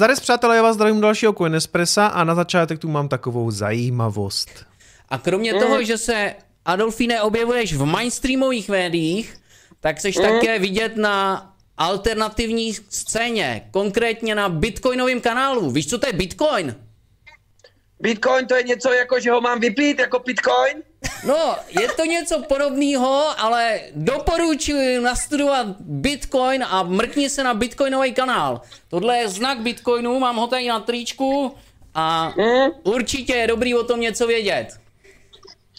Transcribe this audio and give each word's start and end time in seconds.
Zarez 0.00 0.20
přátelé, 0.20 0.56
já 0.56 0.62
vás 0.62 0.74
zdravím 0.74 1.00
dalšího 1.00 1.32
Coinespressa 1.32 2.06
a 2.06 2.24
na 2.24 2.34
začátek 2.34 2.78
tu 2.78 2.88
mám 2.88 3.08
takovou 3.08 3.50
zajímavost. 3.50 4.66
A 5.08 5.18
kromě 5.18 5.52
mm. 5.52 5.60
toho, 5.60 5.84
že 5.84 5.98
se 5.98 6.34
Adolfine 6.64 7.22
objevuješ 7.22 7.74
v 7.74 7.84
mainstreamových 7.84 8.68
médiích, 8.68 9.36
tak 9.80 10.00
seš 10.00 10.16
mm. 10.16 10.22
také 10.22 10.58
vidět 10.58 10.96
na 10.96 11.46
alternativní 11.76 12.74
scéně, 12.74 13.68
konkrétně 13.70 14.34
na 14.34 14.48
bitcoinovém 14.48 15.20
kanálu. 15.20 15.70
Víš, 15.70 15.90
co 15.90 15.98
to 15.98 16.06
je 16.06 16.12
bitcoin? 16.12 16.76
Bitcoin 18.00 18.46
to 18.46 18.54
je 18.54 18.62
něco 18.62 18.92
jako, 18.92 19.20
že 19.20 19.30
ho 19.30 19.40
mám 19.40 19.60
vypít 19.60 19.98
jako 19.98 20.18
bitcoin? 20.18 20.82
No, 21.26 21.56
je 21.80 21.88
to 21.96 22.04
něco 22.04 22.42
podobného, 22.42 23.24
ale 23.38 23.80
doporučuji 23.94 25.00
nastudovat 25.00 25.66
Bitcoin 25.80 26.64
a 26.68 26.82
mrkni 26.82 27.30
se 27.30 27.44
na 27.44 27.54
Bitcoinový 27.54 28.12
kanál. 28.12 28.60
Tohle 28.88 29.18
je 29.18 29.28
znak 29.28 29.60
Bitcoinu, 29.60 30.18
mám 30.18 30.36
ho 30.36 30.46
tady 30.46 30.68
na 30.68 30.80
tričku 30.80 31.54
a 31.94 32.34
určitě 32.82 33.34
je 33.34 33.46
dobrý 33.46 33.74
o 33.74 33.84
tom 33.84 34.00
něco 34.00 34.26
vědět. 34.26 34.68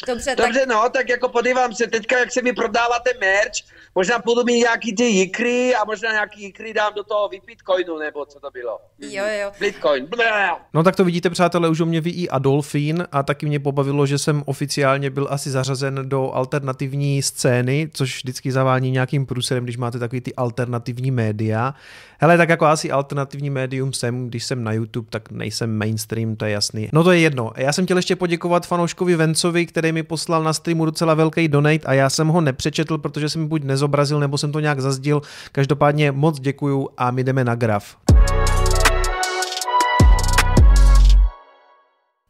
Dobře, 0.07 0.35
Dobře 0.35 0.59
tak... 0.59 0.69
no, 0.69 0.89
tak 0.89 1.09
jako 1.09 1.29
podívám 1.29 1.73
se 1.73 1.87
teďka, 1.87 2.19
jak 2.19 2.31
se 2.31 2.41
mi 2.41 2.53
prodáváte 2.53 3.09
merch, 3.19 3.51
možná 3.95 4.19
půjdu 4.19 4.43
mít 4.43 4.59
nějaký 4.59 4.95
ty 4.95 5.03
jikry 5.03 5.75
a 5.75 5.85
možná 5.85 6.11
nějaký 6.11 6.43
jikry 6.43 6.73
dám 6.73 6.93
do 6.95 7.03
toho 7.03 7.29
Bitcoinu, 7.45 7.97
nebo 7.97 8.25
co 8.25 8.39
to 8.39 8.49
bylo. 8.51 8.79
Jo, 8.99 9.23
jo. 9.41 9.51
Bitcoin. 9.59 10.07
No 10.73 10.83
tak 10.83 10.95
to 10.95 11.03
vidíte, 11.03 11.29
přátelé, 11.29 11.69
už 11.69 11.79
o 11.79 11.85
mě 11.85 12.01
ví 12.01 12.11
i 12.11 12.29
Adolfín 12.29 13.07
a 13.11 13.23
taky 13.23 13.45
mě 13.45 13.59
pobavilo, 13.59 14.05
že 14.05 14.17
jsem 14.17 14.43
oficiálně 14.45 15.09
byl 15.09 15.27
asi 15.29 15.49
zařazen 15.49 16.09
do 16.09 16.31
alternativní 16.33 17.21
scény, 17.21 17.89
což 17.93 18.15
vždycky 18.15 18.51
zavání 18.51 18.91
nějakým 18.91 19.25
průserem, 19.25 19.63
když 19.63 19.77
máte 19.77 19.99
takový 19.99 20.21
ty 20.21 20.35
alternativní 20.35 21.11
média. 21.11 21.73
Hele, 22.19 22.37
tak 22.37 22.49
jako 22.49 22.65
asi 22.65 22.91
alternativní 22.91 23.49
médium 23.49 23.93
jsem, 23.93 24.27
když 24.27 24.43
jsem 24.43 24.63
na 24.63 24.73
YouTube, 24.73 25.07
tak 25.09 25.31
nejsem 25.31 25.77
mainstream, 25.77 26.35
to 26.35 26.45
je 26.45 26.51
jasný. 26.51 26.89
No 26.93 27.03
to 27.03 27.11
je 27.11 27.19
jedno. 27.19 27.51
Já 27.57 27.73
jsem 27.73 27.85
chtěl 27.85 27.97
ještě 27.97 28.15
poděkovat 28.15 28.67
fanouškovi 28.67 29.15
Vencovi, 29.15 29.65
který 29.65 29.90
mi 29.91 30.03
poslal 30.03 30.43
na 30.43 30.53
streamu 30.53 30.85
docela 30.85 31.13
velký 31.13 31.47
donate 31.47 31.85
a 31.85 31.93
já 31.93 32.09
jsem 32.09 32.27
ho 32.27 32.41
nepřečetl, 32.41 32.97
protože 32.97 33.29
jsem 33.29 33.47
buď 33.47 33.63
nezobrazil, 33.63 34.19
nebo 34.19 34.37
jsem 34.37 34.51
to 34.51 34.59
nějak 34.59 34.79
zazdil. 34.79 35.21
Každopádně 35.51 36.11
moc 36.11 36.39
děkuju 36.39 36.89
a 36.97 37.11
my 37.11 37.23
jdeme 37.23 37.43
na 37.43 37.55
graf. 37.55 37.95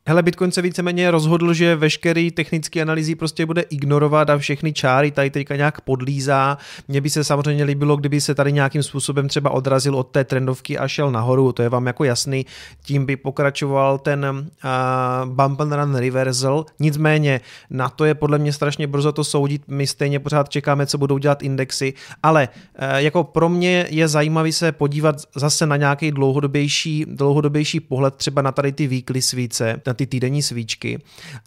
Hele, 0.08 0.24
Bitcoin 0.24 0.52
se 0.52 0.62
víceméně 0.62 1.12
rozhodl, 1.12 1.54
že 1.54 1.76
veškerý 1.76 2.32
technický 2.32 2.82
analýzy 2.82 3.16
prostě 3.16 3.46
bude 3.46 3.62
ignorovat 3.62 4.30
a 4.30 4.38
všechny 4.38 4.74
čáry 4.74 5.12
tady 5.12 5.30
teďka 5.30 5.56
nějak 5.56 5.82
podlízá. 5.82 6.58
Mně 6.88 7.02
by 7.02 7.10
se 7.10 7.24
samozřejmě 7.24 7.64
líbilo, 7.64 7.98
kdyby 7.98 8.22
se 8.22 8.36
tady 8.36 8.52
nějakým 8.52 8.84
způsobem 8.84 9.28
třeba 9.28 9.50
odrazil 9.50 9.96
od 9.96 10.04
té 10.04 10.24
trendovky 10.24 10.78
a 10.78 10.88
šel 10.88 11.12
nahoru, 11.12 11.52
to 11.52 11.62
je 11.62 11.70
vám 11.70 11.88
jako 11.88 12.04
jasný. 12.04 12.46
Tím 12.84 13.06
by 13.06 13.16
pokračoval 13.16 13.98
ten 13.98 14.26
uh, 14.26 15.30
bump 15.30 15.62
and 15.62 15.74
run 15.74 15.96
reversal. 15.96 16.66
Nicméně 16.80 17.42
na 17.70 17.90
to 17.90 18.06
je 18.06 18.16
podle 18.16 18.38
mě 18.38 18.54
strašně 18.54 18.88
brzo 18.88 19.12
to 19.12 19.24
soudit. 19.24 19.62
My 19.68 19.88
stejně 19.88 20.20
pořád 20.20 20.50
čekáme, 20.50 20.86
co 20.86 20.98
budou 20.98 21.18
dělat 21.18 21.44
indexy, 21.44 21.94
ale 22.24 22.50
uh, 22.50 22.86
jako 22.96 23.24
pro 23.24 23.50
mě 23.50 23.88
je 23.90 24.08
zajímavý 24.08 24.52
se 24.52 24.72
podívat 24.72 25.16
zase 25.36 25.66
na 25.66 25.78
nějaký 25.78 26.12
dlouhodobější, 26.12 27.06
dlouhodobější 27.08 27.80
pohled 27.80 28.16
třeba 28.16 28.42
na 28.42 28.52
tady 28.52 28.72
ty 28.72 28.88
weekly 28.88 29.22
svíce, 29.22 29.82
ty 29.94 30.08
týdenní 30.08 30.42
svíčky. 30.42 31.00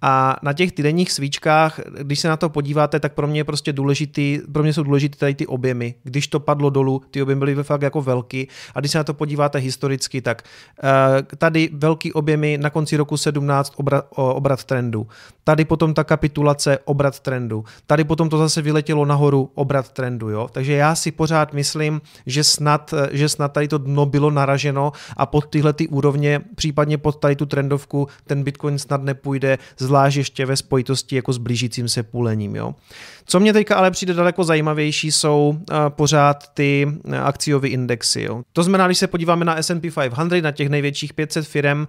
A 0.03 0.37
na 0.43 0.53
těch 0.53 0.73
týdenních 0.73 1.13
svíčkách, 1.13 1.81
když 2.03 2.21
se 2.21 2.29
na 2.29 2.37
to 2.37 2.49
podíváte, 2.49 3.01
tak 3.01 3.15
pro 3.15 3.27
mě 3.27 3.41
je 3.41 3.45
prostě 3.45 3.73
důležitý, 3.73 4.41
pro 4.53 4.63
mě 4.63 4.73
jsou 4.73 4.83
důležité 4.83 5.19
tady 5.19 5.35
ty 5.35 5.47
objemy. 5.47 5.95
Když 6.03 6.29
to 6.29 6.41
padlo 6.41 6.71
dolů, 6.71 7.03
ty 7.11 7.23
objemy 7.23 7.39
byly 7.39 7.55
fakt 7.65 7.83
jako 7.83 8.03
velký. 8.03 8.49
A 8.75 8.81
když 8.81 8.93
se 8.93 8.99
na 8.99 9.05
to 9.05 9.15
podíváte 9.15 9.59
historicky, 9.59 10.21
tak 10.23 10.43
uh, 10.83 10.89
tady 11.39 11.71
velký 11.73 12.13
objemy 12.13 12.59
na 12.59 12.71
konci 12.71 12.97
roku 12.97 13.17
17 13.17 13.73
obrat, 13.77 14.07
obrat 14.11 14.65
trendu. 14.65 15.07
Tady 15.45 15.65
potom 15.65 15.95
ta 15.95 16.05
kapitulace 16.05 16.79
obrat 16.85 17.21
trendu. 17.21 17.65
Tady 17.87 18.05
potom 18.05 18.29
to 18.29 18.39
zase 18.39 18.63
vyletělo 18.63 19.05
nahoru 19.05 19.51
obrat 19.55 19.93
trendu. 19.93 20.29
Jo? 20.29 20.49
Takže 20.53 20.73
já 20.73 20.95
si 20.95 21.11
pořád 21.11 21.53
myslím, 21.53 22.01
že 22.27 22.45
snad, 22.45 22.95
že 23.11 23.29
snad 23.29 23.53
tady 23.53 23.69
to 23.69 23.79
dno 23.79 24.07
bylo 24.07 24.31
naraženo 24.31 24.93
a 25.17 25.27
pod 25.27 25.47
tyhle 25.47 25.73
ty 25.73 25.89
úrovně, 25.89 26.41
případně 26.55 26.99
pod 26.99 27.17
tady 27.17 27.37
tu 27.37 27.47
trendovku, 27.47 28.09
ten 28.27 28.43
Bitcoin 28.43 28.79
snad 28.79 29.03
nepůjde, 29.03 29.59
zvlášť 29.79 30.17
ještě 30.17 30.47
ve 30.47 30.57
spojitosti 30.57 31.17
jako 31.17 31.33
s 31.33 31.39
blížícím 31.39 31.89
se 31.89 32.03
půlením. 32.03 32.57
Jo. 32.57 32.75
Co 33.27 33.41
mě 33.41 33.53
teďka 33.53 33.77
ale 33.77 33.91
přijde 33.91 34.15
daleko 34.15 34.45
zajímavější, 34.45 35.13
jsou 35.13 35.57
uh, 35.59 35.77
pořád 35.89 36.49
ty 36.55 36.87
uh, 36.87 37.15
akciové 37.17 37.69
indexy. 37.69 38.23
Jo. 38.23 38.43
To 38.53 38.63
znamená, 38.63 38.87
když 38.87 38.99
se 38.99 39.07
podíváme 39.07 39.45
na 39.45 39.57
S&P 39.57 39.91
500, 39.91 40.45
na 40.45 40.53
těch 40.53 40.69
největších 40.69 41.15
500 41.15 41.47
firm, 41.47 41.81
uh, 41.81 41.87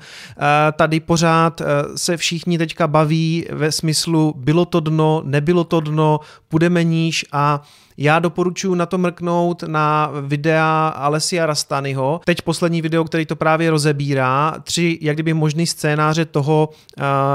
tady 0.72 1.00
pořád 1.00 1.62
se 1.96 2.18
všichni 2.18 2.58
teďka 2.58 2.88
baví 2.88 3.45
ve 3.52 3.72
smyslu 3.72 4.34
bylo 4.38 4.66
to 4.66 4.80
dno, 4.80 5.22
nebylo 5.26 5.64
to 5.64 5.80
dno, 5.80 6.20
půjdeme 6.48 6.84
níž 6.84 7.26
a 7.32 7.62
já 7.98 8.20
doporučuji 8.20 8.76
na 8.76 8.86
to 8.86 8.98
mrknout 8.98 9.64
na 9.64 10.12
videa 10.22 10.88
Alessia 10.88 11.46
Rastanyho. 11.46 12.22
Teď 12.26 12.42
poslední 12.42 12.82
video, 12.82 13.04
který 13.04 13.26
to 13.26 13.36
právě 13.36 13.70
rozebírá. 13.70 14.56
Tři, 14.64 15.00
jak 15.02 15.16
kdyby 15.16 15.34
možný 15.34 15.68
scénáře 15.68 16.26
toho, 16.26 16.70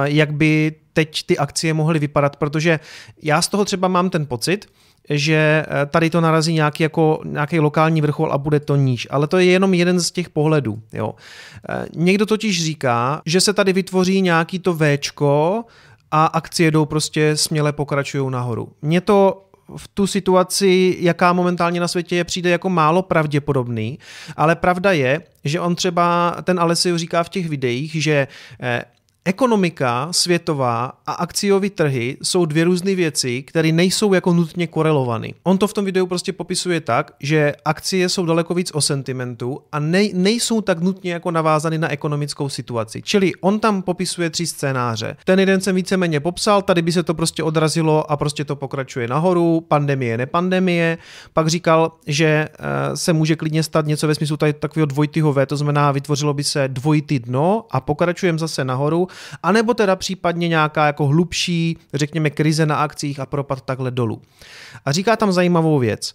jak 0.05 0.33
by 0.33 0.75
teď 0.93 1.27
ty 1.27 1.39
akcie 1.39 1.75
mohly 1.75 1.99
vypadat, 1.99 2.37
protože 2.37 2.81
já 3.23 3.43
z 3.43 3.49
toho 3.49 3.65
třeba 3.65 3.89
mám 3.89 4.11
ten 4.11 4.27
pocit, 4.27 4.67
že 5.11 5.65
eh, 5.67 5.87
tady 5.87 6.11
to 6.11 6.21
narazí 6.21 6.53
nějaký, 6.53 6.83
jako, 6.83 7.21
nějaký 7.25 7.61
lokální 7.61 8.01
vrchol 8.01 8.33
a 8.33 8.39
bude 8.39 8.61
to 8.61 8.77
níž. 8.77 9.09
Ale 9.11 9.27
to 9.27 9.39
je 9.39 9.45
jenom 9.45 9.75
jeden 9.75 10.01
z 10.01 10.11
těch 10.11 10.31
pohledů. 10.31 10.83
Jo. 10.93 11.15
Eh, 11.69 11.87
někdo 11.97 12.27
totiž 12.27 12.65
říká, 12.65 13.23
že 13.27 13.41
se 13.41 13.53
tady 13.53 13.73
vytvoří 13.73 14.23
nějaký 14.23 14.59
to 14.59 14.77
Včko 14.77 15.65
a 16.11 16.27
akcie 16.27 16.71
jdou 16.71 16.85
prostě 16.85 17.37
směle 17.37 17.73
pokračují 17.73 18.31
nahoru. 18.31 18.73
Mně 18.83 19.01
to 19.01 19.47
v 19.77 19.89
tu 19.89 20.07
situaci, 20.07 20.97
jaká 21.01 21.33
momentálně 21.33 21.81
na 21.81 21.89
světě 21.89 22.17
je, 22.17 22.25
přijde 22.25 22.51
jako 22.51 22.71
málo 22.71 23.03
pravděpodobný, 23.03 23.99
ale 24.37 24.57
pravda 24.57 24.93
je, 24.93 25.23
že 25.45 25.61
on 25.61 25.75
třeba, 25.75 26.37
ten 26.43 26.61
Alessio 26.61 26.99
říká 26.99 27.23
v 27.23 27.29
těch 27.29 27.49
videích, 27.49 28.03
že 28.03 28.29
eh, 28.63 28.85
Ekonomika 29.25 30.09
světová 30.11 30.93
a 31.07 31.13
akciové 31.13 31.71
trhy 31.71 32.17
jsou 32.23 32.45
dvě 32.45 32.65
různé 32.65 32.95
věci, 32.95 33.43
které 33.43 33.73
nejsou 33.73 34.15
jako 34.15 34.33
nutně 34.33 34.67
korelované. 34.67 35.29
On 35.43 35.59
to 35.59 35.69
v 35.69 35.73
tom 35.73 35.85
videu 35.85 36.07
prostě 36.07 36.33
popisuje 36.33 36.81
tak, 36.81 37.13
že 37.21 37.53
akcie 37.65 38.09
jsou 38.09 38.27
daleko 38.27 38.55
víc 38.55 38.71
o 38.75 38.81
sentimentu 38.81 39.61
a 39.73 39.79
nej, 39.79 40.13
nejsou 40.15 40.61
tak 40.61 40.81
nutně 40.81 41.13
jako 41.13 41.31
navázány 41.31 41.79
na 41.79 41.89
ekonomickou 41.89 42.49
situaci. 42.49 43.03
Čili 43.03 43.33
on 43.41 43.61
tam 43.61 43.83
popisuje 43.83 44.31
tři 44.31 44.47
scénáře. 44.47 45.17
Ten 45.25 45.41
jeden 45.41 45.61
jsem 45.61 45.77
víceméně 45.77 46.21
popsal, 46.21 46.63
tady 46.63 46.83
by 46.83 46.93
se 46.93 47.03
to 47.03 47.15
prostě 47.15 47.43
odrazilo 47.43 48.11
a 48.11 48.17
prostě 48.17 48.45
to 48.45 48.57
pokračuje 48.57 49.09
nahoru, 49.09 49.61
pandemie, 49.61 50.19
nepandemie. 50.19 50.99
Pak 51.33 51.49
říkal, 51.49 51.93
že 52.07 52.27
eh, 52.27 52.97
se 52.97 53.13
může 53.13 53.37
klidně 53.37 53.63
stát 53.63 53.87
něco 53.87 54.07
ve 54.07 54.15
smyslu 54.15 54.37
tady 54.37 54.53
takového 54.53 54.87
dvojitého 54.87 55.33
V, 55.33 55.47
to 55.47 55.57
znamená 55.57 55.93
vytvořilo 55.93 56.35
by 56.35 56.45
se 56.45 56.69
dvojitý 56.69 57.19
dno 57.19 57.67
a 57.71 57.81
pokračujeme 57.81 58.39
zase 58.39 58.65
nahoru 58.65 59.10
anebo 59.43 59.75
teda 59.75 59.97
případně 59.97 60.49
nějaká 60.49 60.87
jako 60.87 61.07
hlubší, 61.07 61.79
řekněme, 61.95 62.31
krize 62.31 62.67
na 62.67 62.77
akcích 62.77 63.21
a 63.21 63.27
propad 63.27 63.61
takhle 63.61 63.91
dolů. 63.91 64.23
A 64.85 64.93
říká 64.93 65.17
tam 65.17 65.33
zajímavou 65.33 65.79
věc. 65.79 66.15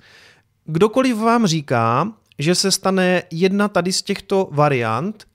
Kdokoliv 0.66 1.18
vám 1.18 1.48
říká, 1.48 2.08
že 2.40 2.56
se 2.56 2.72
stane 2.72 3.24
jedna 3.32 3.68
tady 3.68 3.94
z 3.94 4.02
těchto 4.02 4.50
variant, 4.52 5.28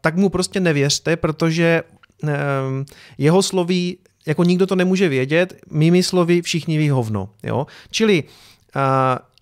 tak 0.00 0.16
mu 0.16 0.28
prostě 0.28 0.60
nevěřte, 0.60 1.16
protože 1.16 1.82
ehm, 2.22 2.84
jeho 3.18 3.42
sloví 3.42 3.98
jako 4.26 4.44
nikdo 4.44 4.66
to 4.66 4.76
nemůže 4.76 5.08
vědět, 5.08 5.54
mými 5.70 6.02
slovy 6.02 6.42
všichni 6.42 6.78
ví 6.78 6.90
hovno. 6.90 7.28
Jo? 7.42 7.66
Čili 7.90 8.24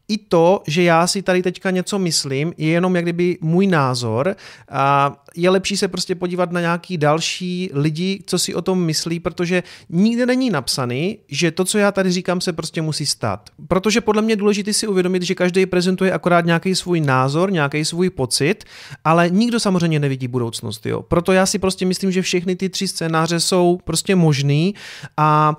i 0.08 0.18
to, 0.18 0.62
že 0.66 0.82
já 0.82 1.06
si 1.06 1.22
tady 1.22 1.42
teďka 1.42 1.70
něco 1.70 1.98
myslím, 1.98 2.52
je 2.56 2.68
jenom 2.68 2.96
jak 2.96 3.04
kdyby 3.04 3.38
můj 3.40 3.66
názor 3.66 4.36
a 4.70 5.16
je 5.36 5.50
lepší 5.50 5.76
se 5.76 5.88
prostě 5.88 6.14
podívat 6.14 6.52
na 6.52 6.60
nějaký 6.60 6.98
další 6.98 7.70
lidi, 7.72 8.22
co 8.26 8.38
si 8.38 8.54
o 8.54 8.62
tom 8.62 8.84
myslí, 8.84 9.20
protože 9.20 9.62
nikde 9.88 10.26
není 10.26 10.50
napsaný, 10.50 11.18
že 11.28 11.50
to, 11.50 11.64
co 11.64 11.78
já 11.78 11.92
tady 11.92 12.12
říkám, 12.12 12.40
se 12.40 12.52
prostě 12.52 12.82
musí 12.82 13.06
stát. 13.06 13.50
Protože 13.68 14.00
podle 14.00 14.22
mě 14.22 14.32
je 14.32 14.36
důležité 14.36 14.72
si 14.72 14.86
uvědomit, 14.86 15.22
že 15.22 15.34
každý 15.34 15.66
prezentuje 15.66 16.12
akorát 16.12 16.46
nějaký 16.46 16.74
svůj 16.74 17.00
názor, 17.00 17.52
nějaký 17.52 17.84
svůj 17.84 18.10
pocit, 18.10 18.64
ale 19.04 19.30
nikdo 19.30 19.60
samozřejmě 19.60 20.00
nevidí 20.00 20.28
budoucnost. 20.28 20.86
Jo. 20.86 21.02
Proto 21.02 21.32
já 21.32 21.46
si 21.46 21.58
prostě 21.58 21.86
myslím, 21.86 22.12
že 22.12 22.22
všechny 22.22 22.56
ty 22.56 22.68
tři 22.68 22.88
scénáře 22.88 23.40
jsou 23.40 23.78
prostě 23.84 24.16
možný 24.16 24.74
a 25.16 25.56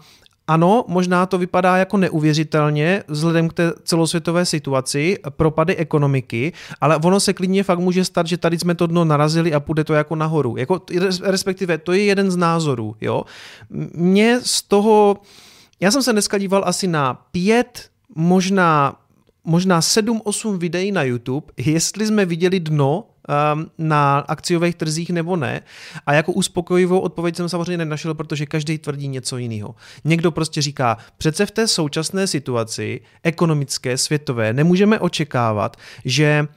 ano, 0.48 0.86
možná 0.88 1.26
to 1.26 1.38
vypadá 1.38 1.78
jako 1.78 1.98
neuvěřitelně 1.98 3.04
vzhledem 3.08 3.50
k 3.50 3.54
té 3.54 3.74
celosvětové 3.84 4.46
situaci, 4.46 5.18
propady 5.30 5.76
ekonomiky, 5.76 6.54
ale 6.82 6.98
ono 6.98 7.20
se 7.20 7.34
klidně 7.34 7.64
fakt 7.64 7.80
může 7.80 8.06
stát, 8.06 8.28
že 8.28 8.38
tady 8.38 8.60
jsme 8.60 8.76
to 8.76 8.88
dno 8.88 9.06
narazili 9.06 9.54
a 9.54 9.60
půjde 9.60 9.84
to 9.84 9.94
jako 9.94 10.16
nahoru. 10.16 10.58
Jako, 10.58 10.82
respektive 11.22 11.78
to 11.78 11.94
je 11.94 12.04
jeden 12.04 12.32
z 12.32 12.36
názorů. 12.36 12.96
Jo? 13.02 13.24
Mě 13.94 14.40
z 14.44 14.62
toho, 14.62 15.18
já 15.80 15.92
jsem 15.92 16.04
se 16.04 16.12
dneska 16.12 16.38
díval 16.38 16.64
asi 16.66 16.88
na 16.88 17.14
pět, 17.32 17.90
možná 18.16 18.96
možná 19.48 19.80
7-8 19.80 20.58
videí 20.58 20.92
na 20.92 21.04
YouTube, 21.04 21.48
jestli 21.58 22.08
jsme 22.08 22.26
viděli 22.26 22.60
dno 22.60 23.04
na 23.78 24.20
akciových 24.20 24.76
trzích 24.76 25.10
nebo 25.10 25.36
ne. 25.36 25.62
A 26.06 26.14
jako 26.14 26.32
uspokojivou 26.32 27.00
odpověď 27.00 27.36
jsem 27.36 27.50
samozřejmě 27.50 27.78
nenašel, 27.78 28.14
protože 28.14 28.46
každý 28.46 28.78
tvrdí 28.78 29.08
něco 29.08 29.38
jiného. 29.38 29.76
Někdo 30.04 30.32
prostě 30.32 30.62
říká, 30.62 30.98
přece 31.18 31.46
v 31.46 31.52
té 31.52 31.68
současné 31.68 32.28
situaci 32.28 33.02
ekonomické, 33.24 33.98
světové, 33.98 34.54
nemůžeme 34.54 35.00
očekávat, 35.00 35.78
že 36.06 36.48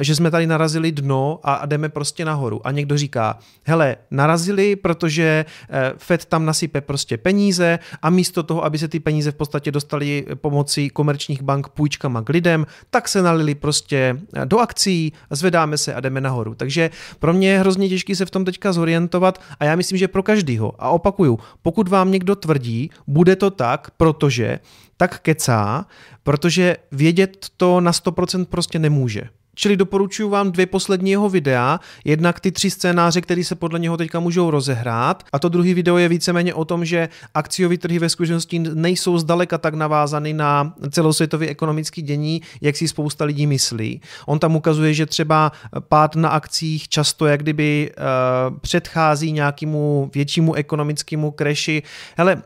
že 0.00 0.14
jsme 0.14 0.30
tady 0.30 0.46
narazili 0.46 0.92
dno 0.92 1.40
a 1.42 1.66
jdeme 1.66 1.88
prostě 1.88 2.24
nahoru. 2.24 2.66
A 2.66 2.70
někdo 2.70 2.98
říká, 2.98 3.38
hele, 3.64 3.96
narazili, 4.10 4.76
protože 4.76 5.44
eh, 5.70 5.92
Fed 5.96 6.24
tam 6.24 6.46
nasype 6.46 6.80
prostě 6.80 7.16
peníze 7.16 7.78
a 8.02 8.10
místo 8.10 8.42
toho, 8.42 8.64
aby 8.64 8.78
se 8.78 8.88
ty 8.88 9.00
peníze 9.00 9.30
v 9.30 9.34
podstatě 9.34 9.72
dostali 9.72 10.26
pomocí 10.34 10.90
komerčních 10.90 11.42
bank 11.42 11.68
půjčkama 11.68 12.22
k 12.22 12.28
lidem, 12.28 12.66
tak 12.90 13.08
se 13.08 13.22
nalili 13.22 13.54
prostě 13.54 14.20
eh, 14.34 14.46
do 14.46 14.58
akcí, 14.58 15.12
zvedáme 15.30 15.78
se 15.78 15.94
a 15.94 16.00
jdeme 16.00 16.20
nahoru. 16.20 16.54
Takže 16.54 16.90
pro 17.18 17.32
mě 17.32 17.50
je 17.50 17.58
hrozně 17.58 17.88
těžké 17.88 18.16
se 18.16 18.26
v 18.26 18.30
tom 18.30 18.44
teďka 18.44 18.72
zorientovat 18.72 19.40
a 19.60 19.64
já 19.64 19.76
myslím, 19.76 19.98
že 19.98 20.08
pro 20.08 20.22
každýho. 20.22 20.74
A 20.78 20.88
opakuju, 20.88 21.38
pokud 21.62 21.88
vám 21.88 22.10
někdo 22.10 22.36
tvrdí, 22.36 22.90
bude 23.06 23.36
to 23.36 23.50
tak, 23.50 23.90
protože 23.96 24.58
tak 24.96 25.20
kecá, 25.20 25.86
protože 26.22 26.76
vědět 26.92 27.46
to 27.56 27.80
na 27.80 27.92
100% 27.92 28.44
prostě 28.44 28.78
nemůže. 28.78 29.39
Čili 29.54 29.76
doporučuji 29.76 30.28
vám 30.28 30.52
dvě 30.52 30.66
poslední 30.66 31.10
jeho 31.10 31.28
videa, 31.28 31.80
jednak 32.04 32.40
ty 32.40 32.52
tři 32.52 32.70
scénáře, 32.70 33.20
které 33.20 33.44
se 33.44 33.54
podle 33.54 33.78
něho 33.78 33.96
teďka 33.96 34.20
můžou 34.20 34.50
rozehrát 34.50 35.24
a 35.32 35.38
to 35.38 35.48
druhý 35.48 35.74
video 35.74 35.96
je 35.96 36.08
víceméně 36.08 36.54
o 36.54 36.64
tom, 36.64 36.84
že 36.84 37.08
akciové 37.34 37.78
trhy 37.78 37.98
ve 37.98 38.08
skutečnosti 38.08 38.58
nejsou 38.58 39.18
zdaleka 39.18 39.58
tak 39.58 39.74
navázany 39.74 40.32
na 40.32 40.74
celosvětové 40.90 41.46
ekonomické 41.46 42.02
dění, 42.02 42.42
jak 42.60 42.76
si 42.76 42.88
spousta 42.88 43.24
lidí 43.24 43.46
myslí. 43.46 44.00
On 44.26 44.38
tam 44.38 44.56
ukazuje, 44.56 44.94
že 44.94 45.06
třeba 45.06 45.52
pád 45.88 46.16
na 46.16 46.28
akcích 46.28 46.88
často 46.88 47.26
jak 47.26 47.42
kdyby 47.42 47.90
uh, 47.90 48.58
předchází 48.58 49.32
nějakému 49.32 50.10
většímu 50.14 50.54
ekonomickému 50.54 51.30
kreši. 51.30 51.82
Hele, 52.16 52.34
uh, 52.34 52.42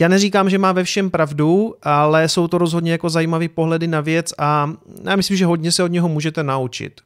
já 0.00 0.08
neříkám, 0.08 0.50
že 0.50 0.58
má 0.58 0.72
ve 0.72 0.84
všem 0.84 1.10
pravdu, 1.10 1.74
ale 1.82 2.28
jsou 2.28 2.48
to 2.48 2.58
rozhodně 2.58 2.92
jako 2.92 3.10
zajímavé 3.10 3.48
pohledy 3.48 3.86
na 3.86 4.00
věc 4.00 4.34
a 4.38 4.72
já 5.04 5.16
myslím, 5.16 5.36
že 5.36 5.46
hodně 5.46 5.72
se 5.72 5.82
od 5.82 5.92
něho 5.92 6.08
můžete 6.08 6.42
naučit. 6.42 7.00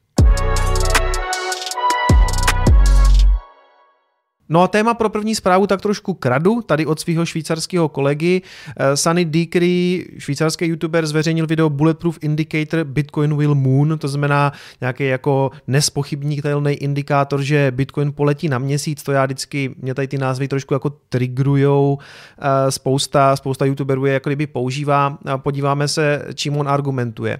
No 4.48 4.62
a 4.62 4.68
téma 4.68 4.94
pro 4.94 5.08
první 5.08 5.34
zprávu 5.34 5.66
tak 5.66 5.80
trošku 5.80 6.14
kradu, 6.14 6.62
tady 6.62 6.86
od 6.86 7.00
svého 7.00 7.26
švýcarského 7.26 7.88
kolegy. 7.88 8.42
Eh, 8.76 8.96
Sunny 8.96 9.24
Decree, 9.24 10.04
švýcarský 10.18 10.66
youtuber, 10.66 11.06
zveřejnil 11.06 11.46
video 11.46 11.70
Bulletproof 11.70 12.18
Indicator 12.20 12.84
Bitcoin 12.84 13.36
will 13.36 13.54
moon, 13.54 13.98
to 13.98 14.08
znamená 14.08 14.52
nějaký 14.80 15.04
jako 15.06 15.50
nespochybnitelný 15.66 16.72
indikátor, 16.72 17.42
že 17.42 17.70
Bitcoin 17.70 18.12
poletí 18.12 18.48
na 18.48 18.58
měsíc, 18.58 19.02
to 19.02 19.12
já 19.12 19.24
vždycky, 19.24 19.74
mě 19.82 19.94
tady 19.94 20.08
ty 20.08 20.18
názvy 20.18 20.48
trošku 20.48 20.74
jako 20.74 20.90
trigrujou, 21.08 21.98
eh, 22.38 22.70
spousta, 22.70 23.36
spousta 23.36 23.64
youtuberů 23.64 24.06
je 24.06 24.12
jako 24.12 24.28
kdyby 24.28 24.46
používá, 24.46 25.18
podíváme 25.36 25.88
se, 25.88 26.22
čím 26.34 26.56
on 26.56 26.68
argumentuje. 26.68 27.38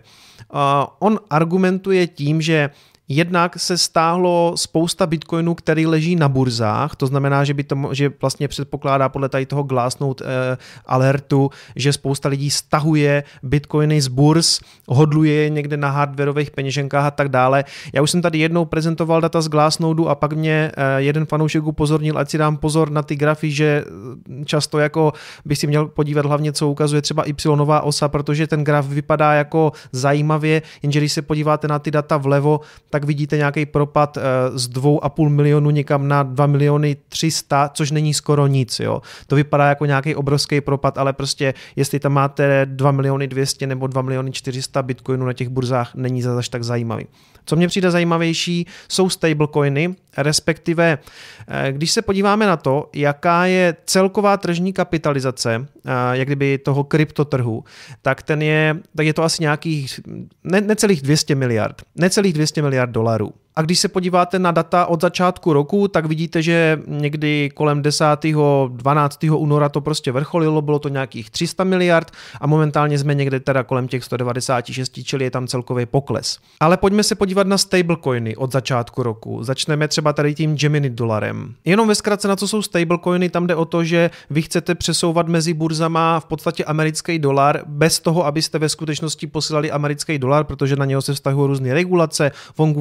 Eh, 0.55 0.87
on 0.99 1.19
argumentuje 1.31 2.07
tím, 2.07 2.43
že 2.43 2.71
Jednak 3.09 3.59
se 3.59 3.79
stáhlo 3.79 4.53
spousta 4.57 5.07
bitcoinů, 5.07 5.55
který 5.55 5.87
leží 5.87 6.17
na 6.17 6.29
burzách, 6.29 6.97
to 6.97 7.07
znamená, 7.07 7.45
že, 7.45 7.55
by 7.55 7.65
to, 7.65 7.77
že 7.93 8.11
vlastně 8.21 8.49
předpokládá 8.49 9.09
podle 9.09 9.29
tady 9.29 9.47
toho 9.47 9.63
Glassnode 9.63 10.25
eh, 10.25 10.57
alertu, 10.87 11.51
že 11.77 11.93
spousta 11.93 12.29
lidí 12.29 12.51
stahuje 12.51 13.25
bitcoiny 13.43 14.01
z 14.01 14.09
burz, 14.09 14.61
hodluje 14.89 15.35
je 15.35 15.51
někde 15.51 15.77
na 15.77 15.91
hardwareových 15.91 16.51
peněženkách 16.51 17.05
a 17.05 17.11
tak 17.11 17.29
dále. 17.29 17.65
Já 17.93 18.03
už 18.03 18.11
jsem 18.11 18.23
tady 18.23 18.39
jednou 18.39 18.65
prezentoval 18.65 19.21
data 19.21 19.41
z 19.41 19.49
Glassnode 19.49 20.03
a 20.09 20.15
pak 20.15 20.33
mě 20.33 20.73
eh, 20.77 21.03
jeden 21.03 21.27
fanoušek 21.27 21.65
upozornil, 21.65 22.19
ať 22.19 22.31
si 22.31 22.39
dám 22.39 22.57
pozor 22.57 22.91
na 22.91 23.03
ty 23.03 23.17
grafy, 23.17 23.51
že 23.51 23.85
eh, 23.87 24.45
často 24.45 24.79
jako 24.79 25.13
by 25.45 25.57
si 25.57 25.67
měl 25.67 25.87
podívat 25.87 26.27
hlavně, 26.27 26.53
co 26.53 26.69
ukazuje 26.69 27.03
třeba 27.03 27.29
Y 27.29 27.83
osa, 27.83 28.09
protože 28.09 28.47
ten 28.47 28.65
graf 28.65 28.87
vypadá 28.87 29.33
jako 29.33 29.73
zajímavě, 29.93 30.63
jenže 30.83 31.01
když 31.01 31.13
se 31.13 31.23
podíváte 31.23 31.69
na 31.69 31.79
ty 31.79 31.91
data 31.91 32.17
vlevo, 32.17 32.61
tak 32.95 33.05
vidíte 33.05 33.37
nějaký 33.37 33.67
propad 33.67 34.17
eh, 34.17 34.23
z 34.59 34.69
2,5 34.69 35.29
milionu 35.29 35.71
někam 35.71 36.09
na 36.09 36.23
2 36.23 36.47
miliony 36.47 36.97
300, 37.09 37.71
což 37.75 37.91
není 37.91 38.15
skoro 38.15 38.47
nic. 38.47 38.81
Jo. 38.81 39.03
To 39.27 39.37
vypadá 39.37 39.69
jako 39.69 39.87
nějaký 39.87 40.15
obrovský 40.15 40.61
propad, 40.61 40.99
ale 40.99 41.13
prostě 41.13 41.55
jestli 41.77 42.01
tam 42.01 42.13
máte 42.13 42.67
2 42.67 42.91
miliony 42.91 43.27
200 43.27 43.67
nebo 43.67 43.87
2 43.87 44.03
miliony 44.03 44.33
400 44.33 44.83
bitcoinů 44.83 45.27
na 45.27 45.33
těch 45.33 45.49
burzách, 45.49 45.95
není 45.95 46.23
zase 46.23 46.51
tak 46.51 46.65
zajímavý. 46.65 47.07
Co 47.47 47.57
mě 47.57 47.69
přijde 47.69 47.91
zajímavější, 47.91 48.67
jsou 48.89 49.09
stablecoiny, 49.09 49.95
respektive 50.17 50.99
eh, 51.49 51.73
když 51.73 51.91
se 51.91 52.03
podíváme 52.03 52.47
na 52.47 52.57
to, 52.57 52.91
jaká 52.95 53.47
je 53.47 53.77
celková 53.87 54.37
tržní 54.37 54.73
kapitalizace, 54.73 55.67
eh, 55.87 55.91
jak 56.13 56.29
kdyby 56.29 56.59
toho 56.59 56.85
kryptotrhu, 56.85 57.65
tak 58.03 58.23
ten 58.23 58.43
je, 58.43 58.77
tak 58.97 59.07
je 59.07 59.15
to 59.15 59.23
asi 59.23 59.43
nějakých 59.43 60.01
ne, 60.45 60.61
necelých 60.61 61.03
200 61.03 61.35
miliard, 61.35 61.83
necelých 61.97 62.33
200 62.33 62.63
miliard 62.63 62.84
dolarů. 62.91 63.33
A 63.57 63.63
když 63.63 63.79
se 63.79 63.89
podíváte 63.89 64.39
na 64.39 64.51
data 64.51 64.87
od 64.87 65.01
začátku 65.01 65.53
roku, 65.53 65.89
tak 65.89 66.07
vidíte, 66.07 66.43
že 66.43 66.81
někdy 66.87 67.51
kolem 67.55 67.83
10. 67.83 68.05
12. 68.69 69.25
února 69.25 69.69
to 69.69 69.81
prostě 69.81 70.13
vrcholilo, 70.13 70.63
bylo 70.63 70.79
to 70.79 70.89
nějakých 70.89 71.31
300 71.31 71.65
miliard 71.65 72.11
a 72.41 72.47
momentálně 72.47 72.99
jsme 72.99 73.15
někde 73.15 73.41
teda 73.41 73.63
kolem 73.63 73.89
těch 73.89 74.05
196, 74.05 75.05
čili 75.05 75.25
je 75.25 75.31
tam 75.31 75.47
celkový 75.47 75.87
pokles. 75.87 76.39
Ale 76.61 76.77
pojďme 76.77 77.03
se 77.03 77.15
podívat 77.15 77.47
na 77.47 77.59
stablecoiny 77.59 78.37
od 78.37 78.53
začátku 78.53 79.03
roku. 79.03 79.45
Začneme 79.45 79.89
třeba 79.89 80.13
tady 80.13 80.35
tím 80.35 80.57
Gemini 80.57 80.91
dolarem. 80.91 81.55
Jenom 81.65 81.89
ve 81.89 81.95
zkratce 81.95 82.29
na 82.29 82.37
co 82.37 82.49
jsou 82.49 82.63
stablecoiny, 82.63 83.29
tam 83.29 83.47
jde 83.47 83.55
o 83.55 83.65
to, 83.65 83.85
že 83.85 84.11
vy 84.31 84.43
chcete 84.43 84.75
přesouvat 84.75 85.29
mezi 85.29 85.55
burzama 85.55 86.21
v 86.21 86.25
podstatě 86.25 86.65
americký 86.65 87.19
dolar 87.19 87.63
bez 87.67 88.01
toho, 88.01 88.27
abyste 88.27 88.59
ve 88.59 88.69
skutečnosti 88.69 89.27
posílali 89.27 89.71
americký 89.71 90.19
dolar, 90.19 90.45
protože 90.45 90.77
na 90.77 90.85
něho 90.85 91.03
se 91.03 91.15
vztahují 91.15 91.49
různé 91.49 91.75
regulace, 91.75 92.33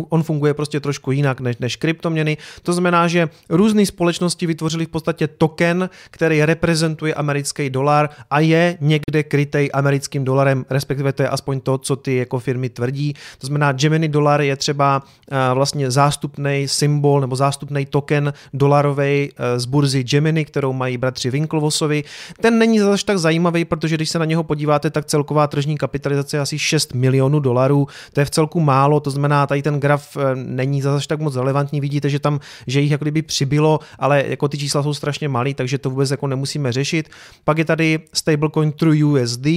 on, 0.10 0.24
funguje 0.24 0.54
prostě 0.64 0.80
trošku 0.80 1.12
jinak 1.12 1.40
než, 1.40 1.58
než 1.60 1.76
kryptoměny. 1.76 2.38
To 2.64 2.74
znamená, 2.74 3.08
že 3.08 3.30
různé 3.50 3.86
společnosti 3.86 4.48
vytvořily 4.48 4.86
v 4.86 4.90
podstatě 4.90 5.28
token, 5.28 5.90
který 6.10 6.46
reprezentuje 6.46 7.14
americký 7.14 7.70
dolar 7.70 8.10
a 8.32 8.40
je 8.40 8.78
někde 8.82 9.24
krytej 9.24 9.70
americkým 9.74 10.24
dolarem, 10.24 10.66
respektive 10.70 11.14
to 11.14 11.24
je 11.24 11.30
aspoň 11.30 11.60
to, 11.60 11.78
co 11.78 11.96
ty 11.96 12.16
jako 12.16 12.40
firmy 12.40 12.70
tvrdí. 12.70 13.14
To 13.38 13.48
znamená, 13.48 13.72
Gemini 13.72 14.08
dolar 14.08 14.42
je 14.42 14.56
třeba 14.56 15.04
uh, 15.04 15.38
vlastně 15.54 15.92
zástupný 15.92 16.64
symbol 16.68 17.22
nebo 17.22 17.36
zástupný 17.36 17.86
token 17.86 18.34
dolarový 18.54 19.32
uh, 19.32 19.60
z 19.60 19.66
burzy 19.66 20.04
Gemini, 20.04 20.46
kterou 20.46 20.74
mají 20.74 20.98
bratři 20.98 21.30
Winklevosovi. 21.30 22.04
Ten 22.42 22.58
není 22.58 22.80
zase 22.80 23.06
tak 23.06 23.20
zajímavý, 23.20 23.66
protože 23.66 23.96
když 23.96 24.10
se 24.10 24.20
na 24.20 24.26
něho 24.26 24.44
podíváte, 24.44 24.90
tak 24.90 25.06
celková 25.06 25.48
tržní 25.48 25.78
kapitalizace 25.78 26.38
je 26.38 26.42
asi 26.42 26.60
6 26.60 26.94
milionů 26.94 27.40
dolarů. 27.40 27.88
To 28.14 28.20
je 28.20 28.26
v 28.26 28.30
celku 28.30 28.60
málo, 28.60 29.00
to 29.00 29.12
znamená, 29.12 29.48
tady 29.48 29.62
ten 29.62 29.80
graf 29.80 30.16
uh, 30.16 30.24
není 30.54 30.82
zase 30.82 31.08
tak 31.08 31.20
moc 31.20 31.36
relevantní. 31.36 31.82
Vidíte, 31.82 32.10
že 32.10 32.20
tam, 32.20 32.40
že 32.68 32.82
jich 32.82 32.92
jako 32.92 33.04
kdyby 33.04 33.22
přibylo, 33.22 33.80
ale 34.00 34.24
jako 34.28 34.48
ty 34.48 34.58
čísla 34.58 34.84
jsou 34.84 34.94
strašně 34.94 35.30
malý, 35.30 35.54
takže 35.54 35.78
to 35.78 35.90
vůbec 35.90 36.12
jako 36.12 36.28
nemusíme 36.28 36.72
řešit. 36.72 37.10
Pak 37.44 37.58
je 37.58 37.66
tady 37.66 38.00
stablecoin 38.14 38.72
True 38.72 39.04
USD, 39.04 39.48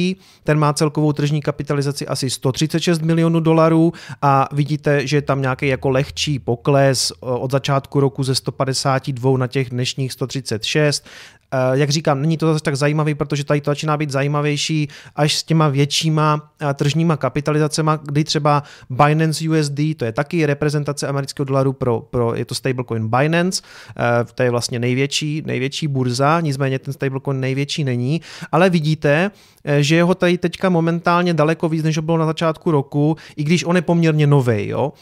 ten 0.45 0.59
má 0.59 0.73
celkovou 0.73 1.13
tržní 1.13 1.43
kapitalizaci 1.43 2.07
asi 2.07 2.31
136 2.31 3.03
milionů 3.03 3.41
dolarů 3.41 3.93
a 4.23 4.49
vidíte, 4.53 5.07
že 5.07 5.17
je 5.17 5.23
tam 5.23 5.43
nějaký 5.43 5.69
jako 5.69 5.89
lehčí 5.91 6.39
pokles 6.39 7.13
od 7.21 7.51
začátku 7.51 8.01
roku 8.01 8.23
ze 8.23 8.35
152 8.35 9.39
na 9.39 9.47
těch 9.47 9.71
dnešních 9.71 10.13
136. 10.13 11.07
Eh, 11.53 11.79
jak 11.79 11.91
říkám, 11.91 12.21
není 12.21 12.37
to 12.37 12.53
zase 12.53 12.65
tak 12.65 12.77
zajímavý, 12.77 13.15
protože 13.15 13.45
tady 13.45 13.61
to 13.61 13.71
začíná 13.71 13.97
být 13.97 14.11
zajímavější 14.11 14.89
až 15.17 15.35
s 15.35 15.43
těma 15.43 15.69
většíma 15.69 16.51
eh, 16.61 16.75
tržníma 16.75 17.17
kapitalizacemi, 17.17 17.91
kdy 18.03 18.25
třeba 18.25 18.63
Binance 18.91 19.49
USD, 19.49 19.81
to 19.97 20.05
je 20.05 20.13
taky 20.13 20.47
reprezentace 20.47 21.09
amerického 21.09 21.45
dolaru 21.45 21.73
pro, 21.73 22.01
pro 22.01 22.35
je 22.35 22.45
to 22.45 22.55
stablecoin 22.55 23.09
Binance, 23.09 23.63
eh, 23.99 24.25
to 24.35 24.43
je 24.43 24.51
vlastně 24.51 24.79
největší, 24.79 25.43
největší 25.47 25.89
burza, 25.89 26.41
nicméně 26.41 26.79
ten 26.79 26.95
stablecoin 26.95 27.41
největší 27.41 27.85
není, 27.85 28.21
ale 28.53 28.71
vidíte, 28.71 29.31
že 29.79 29.97
jeho 29.97 30.15
tady 30.15 30.39
teďka 30.39 30.69
momentálně 30.69 31.35
daleko 31.35 31.69
víc, 31.69 31.85
než 31.85 31.99
bylo 31.99 32.19
na 32.19 32.27
začátku 32.27 32.71
roku, 32.71 33.17
i 33.37 33.45
když 33.45 33.65
on 33.65 33.77
je 33.77 33.83
poměrně 33.83 34.27
nový, 34.27 34.69
jo. 34.69 34.93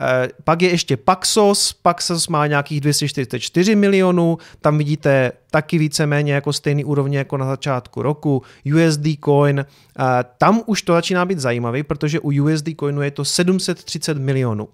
Eh, 0.00 0.28
pak 0.44 0.62
je 0.62 0.70
ještě 0.70 0.96
Paxos, 0.96 1.72
Paxos 1.72 2.28
má 2.28 2.46
nějakých 2.46 2.80
244 2.80 3.76
milionů, 3.76 4.38
tam 4.60 4.78
vidíte 4.78 5.32
taky 5.50 5.78
víceméně 5.78 6.32
jako 6.32 6.52
stejný 6.52 6.84
úrovně 6.84 7.18
jako 7.18 7.36
na 7.36 7.46
začátku 7.46 8.02
roku, 8.02 8.42
USD 8.74 9.18
Coin, 9.24 9.60
eh, 9.60 10.04
tam 10.38 10.62
už 10.66 10.82
to 10.82 10.92
začíná 10.92 11.24
být 11.24 11.38
zajímavý, 11.38 11.82
protože 11.82 12.20
u 12.20 12.30
USD 12.30 12.68
Coinu 12.80 13.02
je 13.02 13.10
to 13.10 13.24
730 13.24 14.18
milionů. 14.18 14.68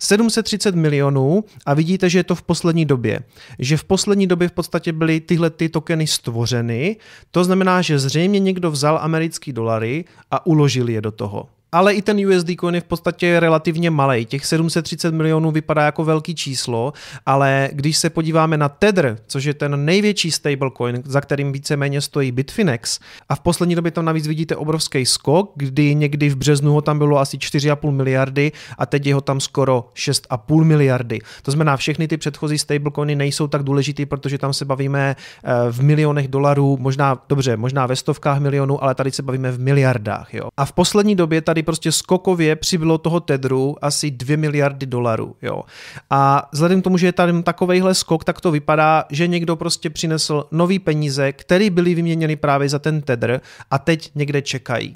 730 0.00 0.74
milionů 0.74 1.44
a 1.66 1.74
vidíte, 1.74 2.10
že 2.10 2.18
je 2.18 2.24
to 2.24 2.34
v 2.34 2.42
poslední 2.42 2.84
době. 2.84 3.20
Že 3.58 3.76
v 3.76 3.84
poslední 3.84 4.26
době 4.26 4.48
v 4.48 4.52
podstatě 4.52 4.92
byly 4.92 5.20
tyhle 5.20 5.50
ty 5.50 5.68
tokeny 5.68 6.06
stvořeny, 6.06 6.96
to 7.30 7.44
znamená, 7.44 7.82
že 7.82 7.98
zřejmě 7.98 8.40
někdo 8.40 8.70
vzal 8.70 8.98
americký 9.02 9.52
dolary 9.52 10.04
a 10.30 10.46
uložil 10.46 10.88
je 10.88 11.00
do 11.00 11.10
toho. 11.10 11.48
Ale 11.72 11.94
i 11.94 12.02
ten 12.02 12.26
USD 12.26 12.50
coin 12.60 12.74
je 12.74 12.80
v 12.80 12.84
podstatě 12.84 13.40
relativně 13.40 13.90
malý. 13.90 14.26
Těch 14.26 14.46
730 14.46 15.14
milionů 15.14 15.50
vypadá 15.50 15.82
jako 15.82 16.04
velký 16.04 16.34
číslo, 16.34 16.92
ale 17.26 17.68
když 17.72 17.96
se 17.96 18.10
podíváme 18.10 18.56
na 18.56 18.68
Tether, 18.68 19.18
což 19.26 19.44
je 19.44 19.54
ten 19.54 19.84
největší 19.84 20.30
stablecoin, 20.30 21.02
za 21.04 21.20
kterým 21.20 21.52
víceméně 21.52 22.00
stojí 22.00 22.32
Bitfinex, 22.32 22.98
a 23.28 23.34
v 23.34 23.40
poslední 23.40 23.74
době 23.74 23.90
tam 23.90 24.04
navíc 24.04 24.26
vidíte 24.26 24.56
obrovský 24.56 25.06
skok, 25.06 25.52
kdy 25.56 25.94
někdy 25.94 26.28
v 26.28 26.36
březnu 26.36 26.72
ho 26.72 26.80
tam 26.80 26.98
bylo 26.98 27.18
asi 27.18 27.36
4,5 27.36 27.90
miliardy 27.90 28.52
a 28.78 28.86
teď 28.86 29.06
je 29.06 29.14
ho 29.14 29.20
tam 29.20 29.40
skoro 29.40 29.90
6,5 29.94 30.64
miliardy. 30.64 31.18
To 31.42 31.50
znamená, 31.50 31.76
všechny 31.76 32.08
ty 32.08 32.16
předchozí 32.16 32.58
stablecoiny 32.58 33.16
nejsou 33.16 33.46
tak 33.46 33.62
důležitý, 33.62 34.06
protože 34.06 34.38
tam 34.38 34.52
se 34.52 34.64
bavíme 34.64 35.16
eh, 35.16 35.52
v 35.70 35.82
milionech 35.82 36.28
dolarů, 36.28 36.76
možná 36.80 37.22
dobře, 37.28 37.56
možná 37.56 37.86
ve 37.86 37.96
stovkách 37.96 38.40
milionů, 38.40 38.84
ale 38.84 38.94
tady 38.94 39.10
se 39.10 39.22
bavíme 39.22 39.52
v 39.52 39.60
miliardách. 39.60 40.34
Jo. 40.34 40.48
A 40.56 40.64
v 40.64 40.72
poslední 40.72 41.16
době 41.16 41.40
tady 41.40 41.59
prostě 41.62 41.92
skokově 41.92 42.56
přibylo 42.56 42.98
toho 42.98 43.20
tedru 43.20 43.76
asi 43.82 44.10
2 44.10 44.36
miliardy 44.36 44.86
dolarů. 44.86 45.36
Jo. 45.42 45.62
A 46.10 46.48
vzhledem 46.52 46.80
k 46.80 46.84
tomu, 46.84 46.98
že 46.98 47.06
je 47.06 47.12
tady 47.12 47.42
takovejhle 47.42 47.94
skok, 47.94 48.24
tak 48.24 48.40
to 48.40 48.50
vypadá, 48.50 49.04
že 49.10 49.26
někdo 49.26 49.56
prostě 49.56 49.90
přinesl 49.90 50.44
nový 50.50 50.78
peníze, 50.78 51.32
které 51.32 51.70
byly 51.70 51.94
vyměněny 51.94 52.36
právě 52.36 52.68
za 52.68 52.78
ten 52.78 53.02
tedr 53.02 53.40
a 53.70 53.78
teď 53.78 54.10
někde 54.14 54.42
čekají. 54.42 54.94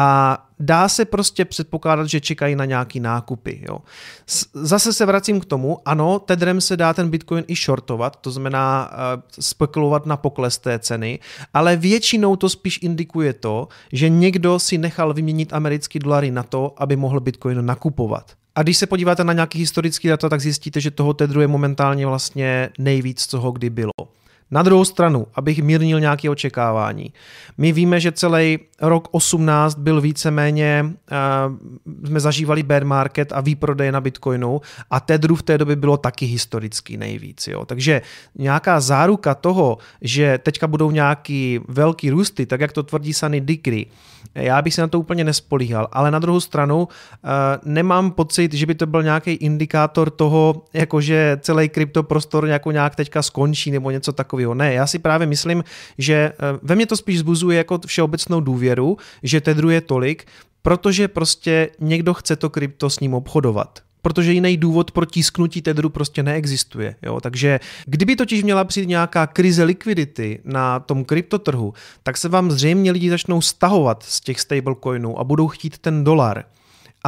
A 0.00 0.38
dá 0.60 0.88
se 0.88 1.04
prostě 1.04 1.44
předpokládat, 1.44 2.06
že 2.06 2.20
čekají 2.20 2.56
na 2.56 2.64
nějaký 2.64 3.00
nákupy. 3.00 3.64
Jo. 3.68 3.78
Zase 4.54 4.92
se 4.92 5.06
vracím 5.06 5.40
k 5.40 5.44
tomu, 5.44 5.78
ano, 5.84 6.18
Tedrem 6.18 6.60
se 6.60 6.76
dá 6.76 6.94
ten 6.94 7.10
Bitcoin 7.10 7.44
i 7.46 7.54
shortovat, 7.56 8.16
to 8.16 8.30
znamená 8.30 8.90
uh, 8.90 9.22
spekulovat 9.40 10.06
na 10.06 10.16
pokles 10.16 10.58
té 10.58 10.78
ceny, 10.78 11.18
ale 11.54 11.76
většinou 11.76 12.36
to 12.36 12.48
spíš 12.48 12.78
indikuje 12.82 13.32
to, 13.32 13.68
že 13.92 14.08
někdo 14.08 14.58
si 14.58 14.78
nechal 14.78 15.14
vyměnit 15.14 15.52
americký 15.52 15.98
dolary 15.98 16.30
na 16.30 16.42
to, 16.42 16.74
aby 16.76 16.96
mohl 16.96 17.20
Bitcoin 17.20 17.66
nakupovat. 17.66 18.32
A 18.54 18.62
když 18.62 18.76
se 18.76 18.86
podíváte 18.86 19.24
na 19.24 19.32
nějaký 19.32 19.58
historický 19.58 20.08
data, 20.08 20.28
tak 20.28 20.40
zjistíte, 20.40 20.80
že 20.80 20.90
toho 20.90 21.14
Tedru 21.14 21.40
je 21.40 21.46
momentálně 21.46 22.06
vlastně 22.06 22.70
nejvíc, 22.78 23.26
co 23.26 23.40
ho 23.40 23.52
kdy 23.52 23.70
bylo. 23.70 23.92
Na 24.50 24.62
druhou 24.62 24.84
stranu, 24.84 25.26
abych 25.34 25.62
mírnil 25.62 26.00
nějaké 26.00 26.30
očekávání. 26.30 27.12
My 27.58 27.72
víme, 27.72 28.00
že 28.00 28.12
celý 28.12 28.58
rok 28.80 29.08
18 29.10 29.78
byl 29.78 30.00
víceméně, 30.00 30.84
uh, 30.84 32.06
jsme 32.06 32.20
zažívali 32.20 32.62
bear 32.62 32.84
market 32.84 33.32
a 33.32 33.40
výprodej 33.40 33.92
na 33.92 34.00
Bitcoinu 34.00 34.60
a 34.90 35.00
Tedru 35.00 35.36
v 35.36 35.42
té 35.42 35.58
době 35.58 35.76
bylo 35.76 35.96
taky 35.96 36.26
historicky 36.26 36.96
nejvíc. 36.96 37.48
Jo. 37.48 37.64
Takže 37.64 38.02
nějaká 38.38 38.80
záruka 38.80 39.34
toho, 39.34 39.78
že 40.00 40.38
teďka 40.38 40.66
budou 40.66 40.90
nějaký 40.90 41.60
velký 41.68 42.10
růsty, 42.10 42.46
tak 42.46 42.60
jak 42.60 42.72
to 42.72 42.82
tvrdí 42.82 43.12
Sunny 43.12 43.40
Dickery, 43.40 43.86
já 44.34 44.62
bych 44.62 44.74
se 44.74 44.80
na 44.80 44.88
to 44.88 45.00
úplně 45.00 45.24
nespolíhal, 45.24 45.88
ale 45.92 46.10
na 46.10 46.18
druhou 46.18 46.40
stranu 46.40 46.78
uh, 46.78 46.88
nemám 47.64 48.10
pocit, 48.10 48.54
že 48.54 48.66
by 48.66 48.74
to 48.74 48.86
byl 48.86 49.02
nějaký 49.02 49.30
indikátor 49.30 50.10
toho, 50.10 50.64
jakože 50.72 51.38
celý 51.40 51.68
kryptoprostor 51.68 52.48
nějak 52.70 52.96
teďka 52.96 53.22
skončí 53.22 53.70
nebo 53.70 53.90
něco 53.90 54.12
takového. 54.12 54.37
Ne, 54.54 54.72
já 54.72 54.86
si 54.86 54.98
právě 54.98 55.26
myslím, 55.26 55.64
že 55.98 56.32
uh, 56.32 56.58
ve 56.62 56.74
mně 56.74 56.86
to 56.86 56.96
spíš 56.96 57.18
zbuzuje 57.18 57.58
jako 57.58 57.80
všeobecnou 57.86 58.40
důvěru, 58.40 58.96
že 59.22 59.40
tedru 59.40 59.70
je 59.70 59.80
tolik, 59.80 60.26
protože 60.62 61.08
prostě 61.08 61.70
někdo 61.80 62.14
chce 62.14 62.36
to 62.36 62.50
krypto 62.50 62.90
s 62.90 63.00
ním 63.00 63.14
obchodovat 63.14 63.80
protože 64.02 64.32
jiný 64.32 64.56
důvod 64.56 64.90
pro 64.90 65.06
tisknutí 65.06 65.62
tedru 65.62 65.88
prostě 65.88 66.22
neexistuje. 66.22 66.94
Jo? 67.02 67.20
Takže 67.20 67.60
kdyby 67.86 68.16
totiž 68.16 68.42
měla 68.42 68.64
přijít 68.64 68.88
nějaká 68.88 69.26
krize 69.26 69.64
likvidity 69.64 70.40
na 70.44 70.80
tom 70.80 71.04
kryptotrhu, 71.04 71.74
tak 72.02 72.16
se 72.16 72.28
vám 72.28 72.50
zřejmě 72.50 72.92
lidi 72.92 73.10
začnou 73.10 73.40
stahovat 73.40 74.02
z 74.02 74.20
těch 74.20 74.40
stablecoinů 74.40 75.18
a 75.18 75.24
budou 75.24 75.48
chtít 75.48 75.78
ten 75.78 76.04
dolar. 76.04 76.44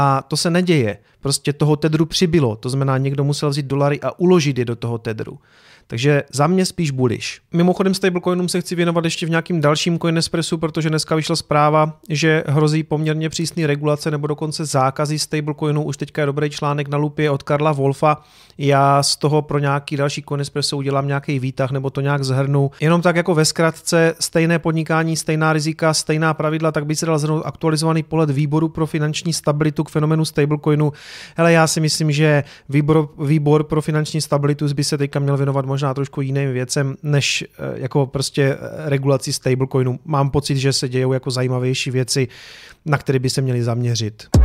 A 0.00 0.22
to 0.28 0.36
se 0.36 0.50
neděje. 0.50 0.98
Prostě 1.20 1.52
toho 1.52 1.76
tedru 1.76 2.06
přibylo. 2.06 2.56
To 2.56 2.68
znamená, 2.68 2.98
někdo 2.98 3.24
musel 3.24 3.50
vzít 3.50 3.66
dolary 3.66 4.00
a 4.00 4.18
uložit 4.18 4.58
je 4.58 4.64
do 4.64 4.76
toho 4.76 4.98
tedru. 4.98 5.38
Takže 5.86 6.22
za 6.32 6.46
mě 6.46 6.66
spíš 6.66 6.90
bullish. 6.90 7.26
Mimochodem 7.52 7.94
stablecoinům 7.94 8.48
se 8.48 8.60
chci 8.60 8.74
věnovat 8.74 9.04
ještě 9.04 9.26
v 9.26 9.30
nějakým 9.30 9.60
dalším 9.60 9.98
Coinespressu, 9.98 10.58
protože 10.58 10.88
dneska 10.88 11.16
vyšla 11.16 11.36
zpráva, 11.36 11.98
že 12.08 12.44
hrozí 12.46 12.82
poměrně 12.82 13.28
přísný 13.28 13.66
regulace 13.66 14.10
nebo 14.10 14.26
dokonce 14.26 14.64
zákazy 14.64 15.18
stablecoinů. 15.18 15.82
Už 15.82 15.96
teďka 15.96 16.22
je 16.22 16.26
dobrý 16.26 16.50
článek 16.50 16.88
na 16.88 16.98
lupě 16.98 17.30
od 17.30 17.42
Karla 17.42 17.72
Wolfa. 17.72 18.22
Já 18.58 19.02
z 19.02 19.16
toho 19.16 19.42
pro 19.42 19.58
nějaký 19.58 19.96
další 19.96 20.22
Coinespresso 20.28 20.76
udělám 20.76 21.06
nějaký 21.06 21.38
výtah 21.38 21.70
nebo 21.70 21.90
to 21.90 22.00
nějak 22.00 22.24
zhrnu. 22.24 22.70
Jenom 22.80 23.02
tak 23.02 23.16
jako 23.16 23.34
ve 23.34 23.44
zkratce, 23.44 24.14
stejné 24.20 24.58
podnikání, 24.58 25.16
stejná 25.16 25.52
rizika, 25.52 25.94
stejná 25.94 26.34
pravidla, 26.34 26.72
tak 26.72 26.86
by 26.86 26.96
se 26.96 27.06
dal 27.06 27.18
zhrnout 27.18 27.42
aktualizovaný 27.46 28.02
pohled 28.02 28.30
výboru 28.30 28.68
pro 28.68 28.86
finanční 28.86 29.32
stabilitu 29.32 29.84
fenomenu 29.90 30.24
stablecoinu. 30.24 30.92
Hele, 31.36 31.52
já 31.52 31.66
si 31.66 31.80
myslím, 31.80 32.12
že 32.12 32.44
výbor, 32.68 33.08
výbor 33.18 33.64
pro 33.64 33.82
finanční 33.82 34.20
stabilitu 34.20 34.74
by 34.74 34.84
se 34.84 34.98
teďka 34.98 35.18
měl 35.18 35.36
věnovat 35.36 35.66
možná 35.66 35.94
trošku 35.94 36.20
jiným 36.20 36.52
věcem, 36.52 36.96
než 37.02 37.44
eh, 37.44 37.80
jako 37.80 38.06
prostě 38.06 38.42
eh, 38.42 38.90
regulací 38.90 39.32
stablecoinu. 39.32 39.98
Mám 40.04 40.30
pocit, 40.30 40.56
že 40.56 40.72
se 40.72 40.88
dějou 40.88 41.12
jako 41.12 41.30
zajímavější 41.30 41.90
věci, 41.90 42.28
na 42.86 42.98
které 42.98 43.18
by 43.18 43.30
se 43.30 43.40
měly 43.40 43.62
zaměřit. 43.62 44.39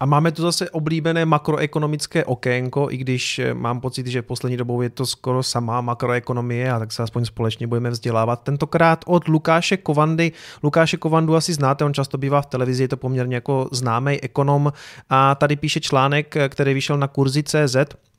A 0.00 0.06
máme 0.06 0.32
tu 0.32 0.42
zase 0.42 0.70
oblíbené 0.70 1.24
makroekonomické 1.24 2.24
okénko, 2.24 2.88
i 2.90 2.96
když 2.96 3.38
eh, 3.38 3.54
mám 3.54 3.80
pocit, 3.80 4.06
že 4.06 4.22
poslední 4.22 4.56
dobou 4.56 4.82
je 4.82 4.90
to 4.90 5.06
skoro 5.06 5.42
samá 5.42 5.80
makroekonomie 5.80 6.72
a 6.72 6.78
tak 6.78 6.92
se 6.92 7.02
aspoň 7.02 7.24
společně 7.24 7.66
budeme 7.66 7.90
vzdělávat. 7.90 8.42
Tentokrát 8.42 9.04
od 9.06 9.28
Lukáše 9.28 9.76
Kovandy. 9.76 10.32
Lukáše 10.62 10.96
Kovandu 10.96 11.36
asi 11.36 11.54
znáte, 11.54 11.84
on 11.84 11.94
často 11.94 12.18
bývá 12.18 12.42
v 12.42 12.46
televizi, 12.46 12.82
je 12.82 12.88
to 12.88 12.96
poměrně 12.96 13.34
jako 13.34 13.68
známý 13.72 14.20
ekonom 14.20 14.72
a 15.10 15.34
tady 15.34 15.56
píše 15.56 15.80
článek, 15.80 16.36
eh, 16.36 16.48
který 16.48 16.74
vyšel 16.74 16.98
na 16.98 17.08
kurzi.cz 17.08 17.76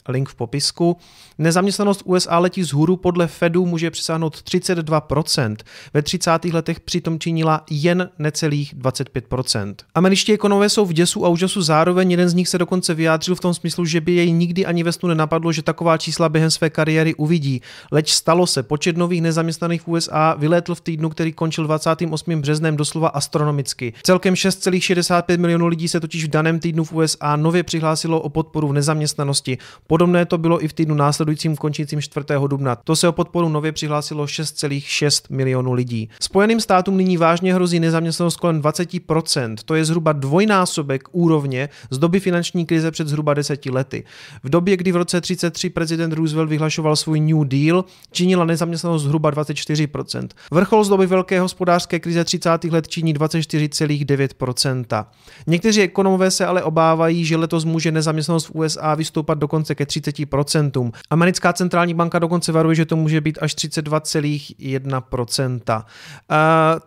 link 0.09 0.29
v 0.29 0.35
popisku. 0.35 0.97
Nezaměstnanost 1.37 2.01
USA 2.05 2.39
letí 2.39 2.61
vzhůru 2.61 2.97
podle 2.97 3.27
Fedu 3.27 3.65
může 3.65 3.91
přesáhnout 3.91 4.35
32%. 4.35 5.55
Ve 5.93 6.01
30. 6.01 6.45
letech 6.45 6.79
přitom 6.79 7.19
činila 7.19 7.63
jen 7.69 8.09
necelých 8.19 8.75
25%. 8.75 9.75
Američtí 9.95 10.33
ekonomové 10.33 10.69
jsou 10.69 10.85
v 10.85 10.93
děsu 10.93 11.25
a 11.25 11.29
úžasu 11.29 11.61
zároveň, 11.61 12.11
jeden 12.11 12.29
z 12.29 12.33
nich 12.33 12.47
se 12.47 12.57
dokonce 12.57 12.93
vyjádřil 12.93 13.35
v 13.35 13.39
tom 13.39 13.53
smyslu, 13.53 13.85
že 13.85 14.01
by 14.01 14.11
jej 14.11 14.31
nikdy 14.31 14.65
ani 14.65 14.83
ve 14.83 14.91
snu 14.91 15.09
nenapadlo, 15.09 15.51
že 15.51 15.61
taková 15.61 15.97
čísla 15.97 16.29
během 16.29 16.51
své 16.51 16.69
kariéry 16.69 17.15
uvidí. 17.15 17.61
Leč 17.91 18.11
stalo 18.11 18.47
se, 18.47 18.63
počet 18.63 18.97
nových 18.97 19.21
nezaměstnaných 19.21 19.81
v 19.81 19.87
USA 19.87 20.35
vylétl 20.37 20.75
v 20.75 20.81
týdnu, 20.81 21.09
který 21.09 21.33
končil 21.33 21.63
28. 21.63 22.41
březnem 22.41 22.77
doslova 22.77 23.07
astronomicky. 23.07 23.93
Celkem 24.03 24.33
6,65 24.33 25.37
milionů 25.37 25.67
lidí 25.67 25.87
se 25.87 25.99
totiž 25.99 26.25
v 26.25 26.27
daném 26.27 26.59
týdnu 26.59 26.83
v 26.83 26.93
USA 26.93 27.35
nově 27.35 27.63
přihlásilo 27.63 28.21
o 28.21 28.29
podporu 28.29 28.67
v 28.67 28.73
nezaměstnanosti. 28.73 29.57
Podobné 29.99 30.25
to 30.25 30.37
bylo 30.37 30.63
i 30.63 30.67
v 30.67 30.73
týdnu 30.73 30.95
následujícím 30.95 31.55
končícím 31.55 32.01
4. 32.01 32.25
dubna. 32.47 32.75
To 32.75 32.95
se 32.95 33.07
o 33.07 33.11
podporu 33.11 33.49
nově 33.49 33.71
přihlásilo 33.71 34.25
6,6 34.25 35.25
milionů 35.29 35.73
lidí. 35.73 36.09
Spojeným 36.21 36.59
státům 36.59 36.97
nyní 36.97 37.17
vážně 37.17 37.53
hrozí 37.53 37.79
nezaměstnanost 37.79 38.35
kolem 38.35 38.61
20%, 38.61 39.55
to 39.65 39.75
je 39.75 39.85
zhruba 39.85 40.11
dvojnásobek 40.11 41.03
úrovně 41.11 41.69
z 41.89 41.97
doby 41.97 42.19
finanční 42.19 42.65
krize 42.65 42.91
před 42.91 43.07
zhruba 43.07 43.33
deseti 43.33 43.71
lety. 43.71 44.03
V 44.43 44.49
době, 44.49 44.77
kdy 44.77 44.91
v 44.91 44.95
roce 44.95 45.21
33 45.21 45.69
prezident 45.69 46.13
Roosevelt 46.13 46.49
vyhlašoval 46.49 46.95
svůj 46.95 47.19
New 47.19 47.47
Deal, 47.47 47.85
činila 48.11 48.45
nezaměstnanost 48.45 49.03
zhruba 49.03 49.31
24%. 49.31 50.27
Vrchol 50.51 50.83
z 50.83 50.89
doby 50.89 51.05
velké 51.05 51.39
hospodářské 51.39 51.99
krize 51.99 52.23
30. 52.23 52.63
let 52.63 52.87
činí 52.87 53.13
24,9%. 53.13 55.05
Někteří 55.47 55.81
ekonomové 55.81 56.31
se 56.31 56.45
ale 56.45 56.63
obávají, 56.63 57.25
že 57.25 57.37
letos 57.37 57.65
může 57.65 57.91
nezaměstnanost 57.91 58.45
v 58.45 58.55
USA 58.55 58.95
vystoupat 58.95 59.37
dokonce 59.37 59.75
ke 59.79 59.85
30%. 59.85 60.91
Americká 61.09 61.53
centrální 61.53 61.93
banka 61.93 62.19
dokonce 62.19 62.51
varuje, 62.51 62.75
že 62.75 62.85
to 62.85 62.95
může 62.95 63.21
být 63.21 63.37
až 63.41 63.55
32,1%. 63.55 65.83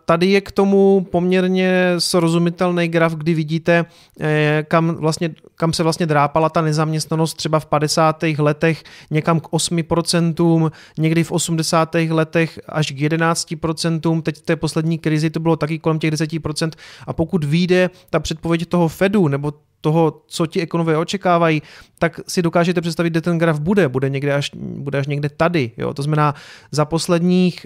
Tady 0.05 0.25
je 0.25 0.41
k 0.41 0.51
tomu 0.51 1.07
poměrně 1.11 1.93
srozumitelný 1.97 2.87
graf, 2.87 3.13
kdy 3.13 3.33
vidíte, 3.33 3.85
eh, 4.19 4.65
kam, 4.67 4.95
vlastně, 4.95 5.29
kam 5.55 5.73
se 5.73 5.83
vlastně 5.83 6.05
drápala 6.05 6.49
ta 6.49 6.61
nezaměstnanost 6.61 7.33
třeba 7.33 7.59
v 7.59 7.65
50. 7.65 8.39
letech 8.39 8.83
někam 9.11 9.39
k 9.39 9.47
8%, 9.51 10.71
někdy 10.97 11.23
v 11.23 11.31
80. 11.31 12.11
letech 12.11 12.59
až 12.69 12.91
k 12.91 12.97
11%, 12.97 14.21
teď 14.21 14.37
v 14.37 14.41
té 14.41 14.55
poslední 14.55 14.99
krizi 14.99 15.29
to 15.29 15.39
bylo 15.39 15.55
taky 15.55 15.79
kolem 15.79 15.99
těch 15.99 16.13
10% 16.13 16.71
a 17.07 17.13
pokud 17.13 17.43
vyjde 17.43 17.89
ta 18.09 18.19
předpověď 18.19 18.65
toho 18.65 18.87
Fedu 18.87 19.27
nebo 19.27 19.53
toho, 19.83 20.23
co 20.27 20.45
ti 20.45 20.61
ekonomové 20.61 20.97
očekávají, 20.97 21.61
tak 21.99 22.19
si 22.27 22.41
dokážete 22.41 22.81
představit, 22.81 23.09
kde 23.09 23.21
ten 23.21 23.37
graf 23.37 23.59
bude. 23.59 23.89
Bude, 23.89 24.09
někde 24.09 24.33
až, 24.33 24.51
bude 24.55 24.99
až 24.99 25.07
někde 25.07 25.29
tady. 25.29 25.71
Jo? 25.77 25.93
To 25.93 26.01
znamená, 26.03 26.35
za 26.71 26.85
posledních 26.85 27.65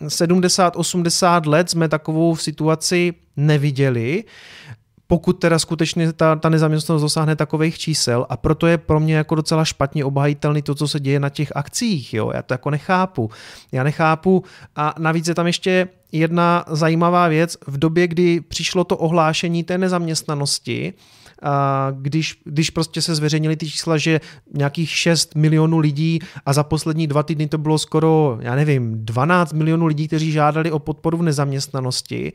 70-80 0.00 1.48
let 1.48 1.70
jsme 1.70 1.88
takovou 1.88 2.36
situaci 2.36 3.14
neviděli. 3.36 4.24
pokud 5.06 5.32
teda 5.32 5.58
skutečně 5.58 6.12
ta, 6.12 6.36
ta 6.36 6.48
nezaměstnanost 6.48 7.02
dosáhne 7.02 7.36
takových 7.36 7.78
čísel 7.78 8.26
a 8.28 8.36
proto 8.36 8.66
je 8.66 8.78
pro 8.78 9.00
mě 9.00 9.16
jako 9.16 9.34
docela 9.34 9.64
špatně 9.64 10.04
obhajitelný 10.04 10.62
to, 10.62 10.74
co 10.74 10.88
se 10.88 11.00
děje 11.00 11.20
na 11.20 11.28
těch 11.28 11.52
akcích, 11.56 12.14
jo, 12.14 12.30
já 12.34 12.42
to 12.42 12.54
jako 12.54 12.70
nechápu. 12.70 13.30
Já 13.72 13.82
nechápu 13.82 14.44
a 14.76 14.94
navíc 14.98 15.28
je 15.28 15.34
tam 15.34 15.46
ještě 15.46 15.88
jedna 16.12 16.64
zajímavá 16.68 17.28
věc, 17.28 17.56
v 17.66 17.78
době, 17.78 18.08
kdy 18.08 18.40
přišlo 18.40 18.84
to 18.84 18.96
ohlášení 18.96 19.64
té 19.64 19.78
nezaměstnanosti, 19.78 20.94
když, 21.92 22.40
když 22.44 22.70
prostě 22.70 23.02
se 23.02 23.14
zveřejnili 23.14 23.56
ty 23.56 23.70
čísla, 23.70 23.96
že 23.96 24.20
nějakých 24.54 24.90
6 24.90 25.34
milionů 25.34 25.78
lidí 25.78 26.18
a 26.46 26.52
za 26.52 26.62
poslední 26.62 27.06
dva 27.06 27.22
týdny 27.22 27.46
to 27.48 27.58
bylo 27.58 27.78
skoro, 27.78 28.38
já 28.40 28.54
nevím, 28.54 29.04
12 29.04 29.52
milionů 29.52 29.86
lidí, 29.86 30.06
kteří 30.06 30.32
žádali 30.32 30.72
o 30.72 30.78
podporu 30.78 31.18
v 31.18 31.22
nezaměstnanosti 31.22 32.32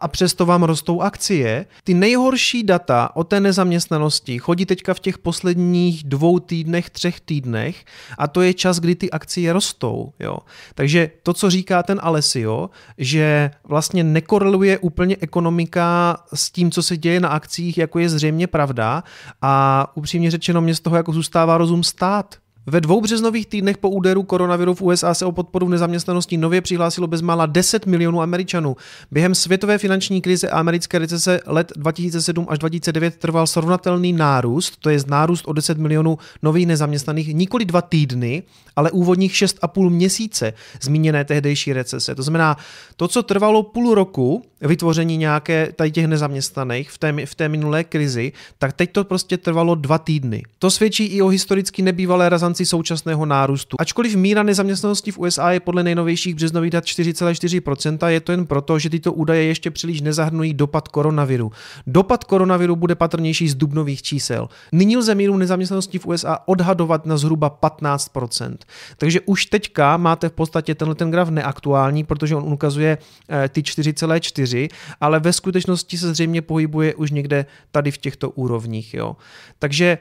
a 0.00 0.08
přesto 0.08 0.46
vám 0.46 0.62
rostou 0.62 1.00
akcie. 1.00 1.66
Ty 1.84 1.94
nejhorší 1.94 2.62
data 2.62 3.10
o 3.14 3.24
té 3.24 3.40
nezaměstnanosti 3.40 4.38
chodí 4.38 4.66
teďka 4.66 4.94
v 4.94 5.00
těch 5.00 5.18
posledních 5.18 6.04
dvou 6.04 6.38
týdnech, 6.38 6.90
třech 6.90 7.20
týdnech 7.20 7.84
a 8.18 8.28
to 8.28 8.42
je 8.42 8.54
čas, 8.54 8.80
kdy 8.80 8.94
ty 8.94 9.10
akcie 9.10 9.52
rostou. 9.52 10.12
Jo. 10.20 10.38
Takže 10.74 11.10
to, 11.22 11.32
co 11.32 11.50
říká 11.50 11.82
ten 11.82 12.00
Alessio, 12.02 12.70
že 12.98 13.50
vlastně 13.64 14.04
nekoreluje 14.04 14.78
úplně 14.78 15.16
ekonomika 15.20 16.16
s 16.34 16.50
tím, 16.50 16.70
co 16.70 16.82
se 16.82 16.96
děje 16.96 17.20
na 17.20 17.28
akcích, 17.28 17.78
jako 17.78 17.98
je 17.98 18.08
zřejmě 18.08 18.46
pravda 18.46 19.02
a 19.42 19.86
upřímně 19.94 20.30
řečeno 20.30 20.60
mě 20.60 20.74
z 20.74 20.80
toho 20.80 20.96
jako 20.96 21.12
zůstává 21.12 21.58
rozum 21.58 21.84
stát. 21.84 22.43
Ve 22.66 22.80
dvou 22.80 23.00
březnových 23.00 23.46
týdnech 23.46 23.78
po 23.78 23.90
úderu 23.90 24.22
koronaviru 24.22 24.74
v 24.74 24.82
USA 24.82 25.14
se 25.14 25.26
o 25.26 25.32
podporu 25.32 25.66
v 25.66 25.70
nezaměstnanosti 25.70 26.36
nově 26.36 26.60
přihlásilo 26.60 27.06
bezmála 27.06 27.46
10 27.46 27.86
milionů 27.86 28.22
Američanů. 28.22 28.76
Během 29.10 29.34
světové 29.34 29.78
finanční 29.78 30.20
krize 30.20 30.48
a 30.48 30.58
americké 30.58 30.98
recese 30.98 31.40
let 31.46 31.72
2007 31.76 32.46
až 32.48 32.58
2009 32.58 33.16
trval 33.16 33.46
srovnatelný 33.46 34.12
nárůst, 34.12 34.76
to 34.80 34.90
je 34.90 34.98
nárůst 35.06 35.48
o 35.48 35.52
10 35.52 35.78
milionů 35.78 36.18
nových 36.42 36.66
nezaměstnaných, 36.66 37.34
nikoli 37.34 37.64
dva 37.64 37.82
týdny, 37.82 38.42
ale 38.76 38.90
úvodních 38.90 39.32
6,5 39.32 39.90
měsíce 39.90 40.52
zmíněné 40.82 41.24
tehdejší 41.24 41.72
recese. 41.72 42.14
To 42.14 42.22
znamená, 42.22 42.56
to, 42.96 43.08
co 43.08 43.22
trvalo 43.22 43.62
půl 43.62 43.94
roku, 43.94 44.42
vytvoření 44.60 45.16
nějaké 45.16 45.72
tady 45.76 45.90
těch 45.90 46.06
nezaměstnaných 46.06 46.90
v 46.90 46.98
té, 46.98 47.26
v 47.26 47.34
té 47.34 47.48
minulé 47.48 47.84
krizi, 47.84 48.32
tak 48.58 48.72
teď 48.72 48.92
to 48.92 49.04
prostě 49.04 49.36
trvalo 49.36 49.74
dva 49.74 49.98
týdny. 49.98 50.42
To 50.58 50.70
svědčí 50.70 51.04
i 51.04 51.22
o 51.22 51.28
historicky 51.28 51.82
nebývalé 51.82 52.28
razanci 52.28 52.53
současného 52.62 53.26
nárůstu. 53.26 53.76
Ačkoliv 53.80 54.16
míra 54.16 54.42
nezaměstnanosti 54.42 55.10
v 55.10 55.18
USA 55.18 55.50
je 55.50 55.60
podle 55.60 55.82
nejnovějších 55.82 56.34
březnových 56.34 56.70
dat 56.70 56.84
4,4%, 56.84 58.06
je 58.06 58.20
to 58.20 58.32
jen 58.32 58.46
proto, 58.46 58.78
že 58.78 58.90
tyto 58.90 59.12
údaje 59.12 59.44
ještě 59.44 59.70
příliš 59.70 60.00
nezahrnují 60.00 60.54
dopad 60.54 60.88
koronaviru. 60.88 61.52
Dopad 61.86 62.24
koronaviru 62.24 62.76
bude 62.76 62.94
patrnější 62.94 63.48
z 63.48 63.54
dubnových 63.54 64.02
čísel. 64.02 64.48
Nyní 64.72 64.96
lze 64.96 65.14
míru 65.14 65.36
nezaměstnanosti 65.36 65.98
v 65.98 66.06
USA 66.06 66.38
odhadovat 66.46 67.06
na 67.06 67.16
zhruba 67.16 67.58
15%. 67.62 68.56
Takže 68.98 69.20
už 69.20 69.46
teďka 69.46 69.96
máte 69.96 70.28
v 70.28 70.32
podstatě 70.32 70.74
tenhle 70.74 70.94
ten 70.94 71.10
graf 71.10 71.28
neaktuální, 71.28 72.04
protože 72.04 72.36
on 72.36 72.52
ukazuje 72.52 72.98
eh, 73.28 73.48
ty 73.48 73.60
4,4, 73.60 74.68
ale 75.00 75.20
ve 75.20 75.32
skutečnosti 75.32 75.98
se 75.98 76.14
zřejmě 76.14 76.42
pohybuje 76.42 76.94
už 76.94 77.10
někde 77.10 77.46
tady 77.70 77.90
v 77.90 77.98
těchto 77.98 78.30
úrovních. 78.30 78.94
Jo. 78.94 79.16
Takže 79.58 79.98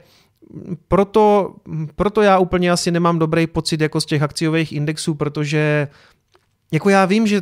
proto, 0.88 1.56
proto 1.96 2.22
já 2.22 2.40
úplně 2.40 2.72
asi 2.72 2.92
nemám 2.92 3.20
dobrý 3.20 3.48
pocit 3.48 3.82
jako 3.82 4.02
z 4.02 4.06
těch 4.06 4.22
akciových 4.22 4.74
indexů, 4.74 5.14
protože 5.16 5.88
jako 6.72 6.90
já 6.90 7.06
vím, 7.06 7.28
že 7.28 7.42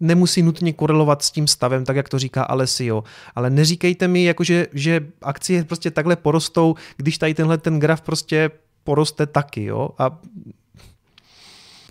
nemusí 0.00 0.42
nutně 0.42 0.72
korelovat 0.72 1.22
s 1.22 1.30
tím 1.30 1.46
stavem, 1.46 1.84
tak 1.84 1.96
jak 1.96 2.08
to 2.08 2.18
říká 2.18 2.42
Alessio, 2.42 3.04
ale 3.34 3.50
neříkejte 3.50 4.08
mi, 4.08 4.24
jako 4.24 4.44
že, 4.44 4.66
že 4.72 5.06
akcie 5.22 5.64
prostě 5.64 5.90
takhle 5.90 6.16
porostou, 6.16 6.74
když 6.96 7.18
tady 7.18 7.34
tenhle 7.34 7.58
ten 7.58 7.80
graf 7.80 8.00
prostě 8.00 8.50
poroste 8.84 9.26
taky, 9.26 9.64
jo, 9.64 9.90
a 9.98 10.18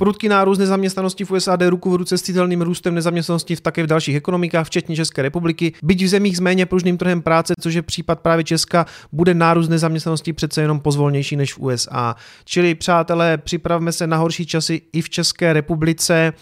Prudký 0.01 0.29
nárůst 0.29 0.57
nezaměstnanosti 0.57 1.25
v 1.25 1.31
USA 1.31 1.55
jde 1.55 1.69
ruku 1.69 1.91
v 1.91 1.95
ruce 1.95 2.17
s 2.17 2.21
citelným 2.21 2.61
růstem 2.61 2.95
nezaměstnanosti 2.95 3.55
v 3.55 3.61
také 3.61 3.83
v 3.83 3.87
dalších 3.87 4.15
ekonomikách, 4.15 4.67
včetně 4.67 4.95
České 4.95 5.21
republiky. 5.21 5.73
Byť 5.83 6.03
v 6.03 6.07
zemích 6.07 6.37
s 6.37 6.39
méně 6.39 6.65
pružným 6.65 6.97
trhem 6.97 7.21
práce, 7.21 7.53
což 7.61 7.73
je 7.73 7.81
případ 7.81 8.19
právě 8.19 8.43
Česka, 8.43 8.85
bude 9.11 9.33
nárůst 9.33 9.69
nezaměstnanosti 9.69 10.33
přece 10.33 10.61
jenom 10.61 10.79
pozvolnější 10.79 11.35
než 11.35 11.53
v 11.53 11.59
USA. 11.59 12.15
Čili 12.45 12.75
přátelé, 12.75 13.37
připravme 13.37 13.91
se 13.91 14.07
na 14.07 14.17
horší 14.17 14.45
časy 14.45 14.81
i 14.93 15.01
v 15.01 15.09
České 15.09 15.53
republice. 15.53 16.33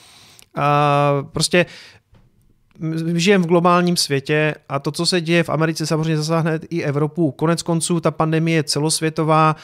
Uh, 0.57 0.63
prostě 1.29 1.65
žijeme 3.13 3.43
v 3.43 3.47
globálním 3.47 3.97
světě 3.97 4.55
a 4.69 4.79
to, 4.79 4.91
co 4.91 5.05
se 5.05 5.21
děje 5.21 5.43
v 5.43 5.49
Americe, 5.49 5.85
samozřejmě 5.85 6.17
zasáhne 6.17 6.59
i 6.69 6.83
Evropu. 6.83 7.31
Konec 7.31 7.61
konců 7.61 7.99
ta 7.99 8.11
pandemie 8.11 8.55
je 8.55 8.63
celosvětová. 8.63 9.55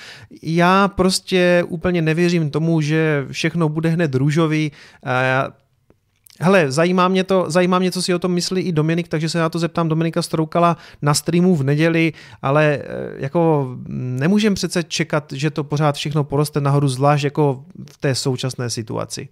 Já 0.41 0.87
prostě 0.87 1.63
úplně 1.67 2.01
nevěřím 2.01 2.49
tomu, 2.49 2.81
že 2.81 3.25
všechno 3.31 3.69
bude 3.69 3.89
hned 3.89 4.15
růžový. 4.15 4.71
Hele, 6.39 6.71
zajímá 6.71 7.07
mě, 7.07 7.23
to, 7.23 7.45
zajímá 7.47 7.79
mě, 7.79 7.91
co 7.91 8.01
si 8.01 8.13
o 8.13 8.19
tom 8.19 8.31
myslí 8.31 8.61
i 8.61 8.71
Dominik, 8.71 9.07
takže 9.07 9.29
se 9.29 9.39
na 9.39 9.49
to 9.49 9.59
zeptám 9.59 9.89
Dominika 9.89 10.21
Stroukala 10.21 10.77
na 11.01 11.13
streamu 11.13 11.55
v 11.55 11.63
neděli, 11.63 12.13
ale 12.41 12.65
e, 12.65 12.81
jako 13.17 13.69
nemůžeme 13.87 14.55
přece 14.55 14.83
čekat, 14.83 15.33
že 15.33 15.51
to 15.51 15.63
pořád 15.63 15.95
všechno 15.95 16.23
poroste 16.23 16.61
nahoru, 16.61 16.87
zvlášť 16.87 17.23
jako 17.23 17.63
v 17.91 17.97
té 17.97 18.15
současné 18.15 18.69
situaci. 18.69 19.27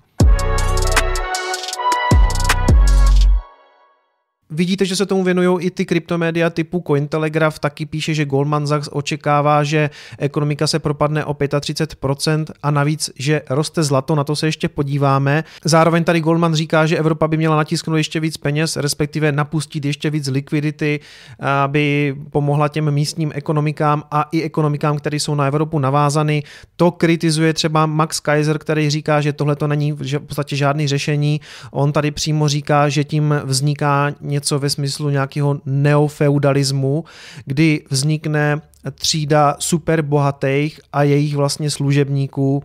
Vidíte, 4.53 4.85
že 4.85 4.95
se 4.95 5.05
tomu 5.05 5.23
věnují 5.23 5.65
i 5.65 5.71
ty 5.71 5.85
kryptomédia 5.85 6.49
typu 6.49 6.83
Cointelegraph, 6.87 7.59
taky 7.59 7.85
píše, 7.85 8.13
že 8.13 8.25
Goldman 8.25 8.67
Sachs 8.67 8.89
očekává, 8.91 9.63
že 9.63 9.89
ekonomika 10.19 10.67
se 10.67 10.79
propadne 10.79 11.25
o 11.25 11.33
35% 11.33 12.45
a 12.63 12.71
navíc, 12.71 13.09
že 13.19 13.41
roste 13.49 13.83
zlato, 13.83 14.15
na 14.15 14.23
to 14.23 14.35
se 14.35 14.47
ještě 14.47 14.69
podíváme. 14.69 15.43
Zároveň 15.65 16.03
tady 16.03 16.21
Goldman 16.21 16.55
říká, 16.55 16.85
že 16.85 16.97
Evropa 16.97 17.27
by 17.27 17.37
měla 17.37 17.55
natisknout 17.55 17.97
ještě 17.97 18.19
víc 18.19 18.37
peněz, 18.37 18.77
respektive 18.77 19.31
napustit 19.31 19.85
ještě 19.85 20.09
víc 20.09 20.27
likvidity, 20.27 20.99
aby 21.39 22.15
pomohla 22.29 22.67
těm 22.67 22.91
místním 22.91 23.31
ekonomikám 23.35 24.03
a 24.11 24.25
i 24.31 24.43
ekonomikám, 24.43 24.97
které 24.97 25.19
jsou 25.19 25.35
na 25.35 25.45
Evropu 25.47 25.79
navázány. 25.79 26.43
To 26.75 26.91
kritizuje 26.91 27.53
třeba 27.53 27.85
Max 27.85 28.19
Kaiser, 28.19 28.57
který 28.57 28.89
říká, 28.89 29.21
že 29.21 29.33
tohle 29.33 29.55
to 29.55 29.67
není 29.67 29.91
v 29.91 30.19
podstatě 30.19 30.55
žádný 30.55 30.87
řešení. 30.87 31.41
On 31.71 31.91
tady 31.91 32.11
přímo 32.11 32.47
říká, 32.47 32.89
že 32.89 33.03
tím 33.03 33.35
vzniká 33.43 34.11
něco 34.21 34.42
něco 34.43 34.59
ve 34.59 34.69
smyslu 34.69 35.09
nějakého 35.09 35.61
neofeudalismu, 35.65 37.03
kdy 37.45 37.81
vznikne 37.89 38.61
třída 38.91 39.55
superbohatých 39.59 40.79
a 40.93 41.03
jejich 41.03 41.35
vlastně 41.35 41.71
služebníků. 41.71 42.63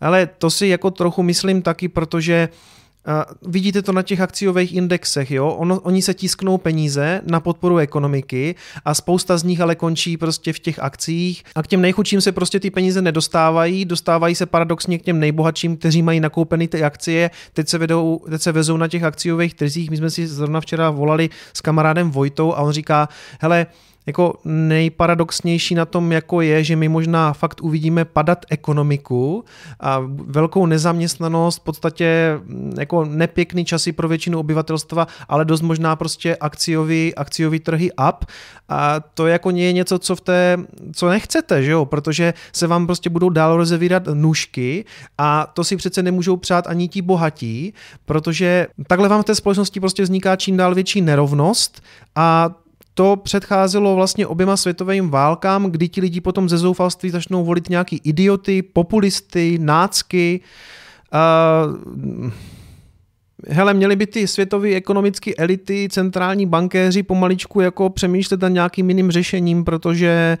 Ale 0.00 0.26
to 0.26 0.50
si 0.50 0.66
jako 0.66 0.90
trochu 0.90 1.22
myslím 1.22 1.62
taky, 1.62 1.88
protože 1.88 2.48
Uh, 3.08 3.52
vidíte 3.52 3.82
to 3.82 3.92
na 3.92 4.02
těch 4.02 4.20
akciových 4.20 4.74
indexech, 4.74 5.30
jo? 5.30 5.48
Ono, 5.48 5.80
oni 5.80 6.02
se 6.02 6.14
tisknou 6.14 6.58
peníze 6.58 7.20
na 7.26 7.40
podporu 7.40 7.78
ekonomiky 7.78 8.54
a 8.84 8.94
spousta 8.94 9.38
z 9.38 9.42
nich 9.42 9.60
ale 9.60 9.74
končí 9.74 10.16
prostě 10.16 10.52
v 10.52 10.58
těch 10.58 10.78
akcích 10.78 11.44
a 11.54 11.62
k 11.62 11.66
těm 11.66 11.80
nejchudším 11.80 12.20
se 12.20 12.32
prostě 12.32 12.60
ty 12.60 12.70
peníze 12.70 13.02
nedostávají, 13.02 13.84
dostávají 13.84 14.34
se 14.34 14.46
paradoxně 14.46 14.98
k 14.98 15.02
těm 15.02 15.20
nejbohatším, 15.20 15.76
kteří 15.76 16.02
mají 16.02 16.20
nakoupeny 16.20 16.68
ty 16.68 16.84
akcie, 16.84 17.30
teď 17.52 17.68
se, 17.68 17.78
vedou, 17.78 18.20
teď 18.30 18.42
se 18.42 18.52
vezou 18.52 18.76
na 18.76 18.88
těch 18.88 19.04
akciových 19.04 19.54
trzích. 19.54 19.90
My 19.90 19.96
jsme 19.96 20.10
si 20.10 20.26
zrovna 20.26 20.60
včera 20.60 20.90
volali 20.90 21.30
s 21.54 21.60
kamarádem 21.60 22.10
Vojtou 22.10 22.54
a 22.54 22.60
on 22.60 22.72
říká, 22.72 23.08
hele, 23.40 23.66
jako 24.10 24.34
nejparadoxnější 24.44 25.74
na 25.74 25.84
tom 25.84 26.12
jako 26.12 26.40
je, 26.40 26.64
že 26.64 26.76
my 26.76 26.88
možná 26.88 27.32
fakt 27.32 27.62
uvidíme 27.62 28.04
padat 28.04 28.46
ekonomiku 28.50 29.44
a 29.80 30.02
velkou 30.26 30.66
nezaměstnanost, 30.66 31.58
v 31.58 31.64
podstatě 31.64 32.38
mm, 32.42 32.74
jako 32.78 33.04
nepěkný 33.04 33.64
časy 33.64 33.92
pro 33.92 34.08
většinu 34.08 34.38
obyvatelstva, 34.38 35.06
ale 35.28 35.44
dost 35.44 35.62
možná 35.62 35.96
prostě 35.96 36.36
akciový, 36.36 37.14
akciový 37.14 37.60
trhy 37.60 37.90
up. 37.92 38.24
A 38.68 39.00
to 39.00 39.26
jako 39.26 39.50
je 39.50 39.72
něco, 39.72 39.98
co 39.98 40.16
v 40.16 40.20
té, 40.20 40.56
co 40.94 41.08
nechcete, 41.08 41.62
že 41.62 41.70
jo, 41.70 41.84
protože 41.84 42.34
se 42.52 42.66
vám 42.66 42.86
prostě 42.86 43.10
budou 43.10 43.28
dál 43.28 43.56
rozevírat 43.56 44.02
nůžky 44.14 44.84
a 45.18 45.46
to 45.54 45.64
si 45.64 45.76
přece 45.76 46.02
nemůžou 46.02 46.36
přát 46.36 46.66
ani 46.66 46.88
ti 46.88 47.02
bohatí, 47.02 47.74
protože 48.04 48.66
takhle 48.86 49.08
vám 49.08 49.22
v 49.22 49.24
té 49.24 49.34
společnosti 49.34 49.80
prostě 49.80 50.02
vzniká 50.02 50.36
čím 50.36 50.56
dál 50.56 50.74
větší 50.74 51.00
nerovnost 51.00 51.82
a 52.14 52.50
to 52.94 53.16
předcházelo 53.16 53.94
vlastně 53.94 54.26
oběma 54.26 54.56
světovým 54.56 55.10
válkám, 55.10 55.70
kdy 55.70 55.88
ti 55.88 56.00
lidi 56.00 56.20
potom 56.20 56.48
ze 56.48 56.58
zoufalství 56.58 57.10
začnou 57.10 57.44
volit 57.44 57.68
nějaký 57.68 58.00
idioty, 58.04 58.62
populisty, 58.62 59.58
nácky. 59.60 60.40
Uh, 61.14 62.30
hele, 63.48 63.74
měli 63.74 63.96
by 63.96 64.06
ty 64.06 64.26
světové 64.26 64.68
ekonomické 64.68 65.34
elity, 65.34 65.88
centrální 65.90 66.46
bankéři 66.46 67.02
pomaličku 67.02 67.60
jako 67.60 67.90
přemýšlet 67.90 68.40
nad 68.40 68.48
nějakým 68.48 68.90
jiným 68.90 69.10
řešením, 69.10 69.64
protože 69.64 70.38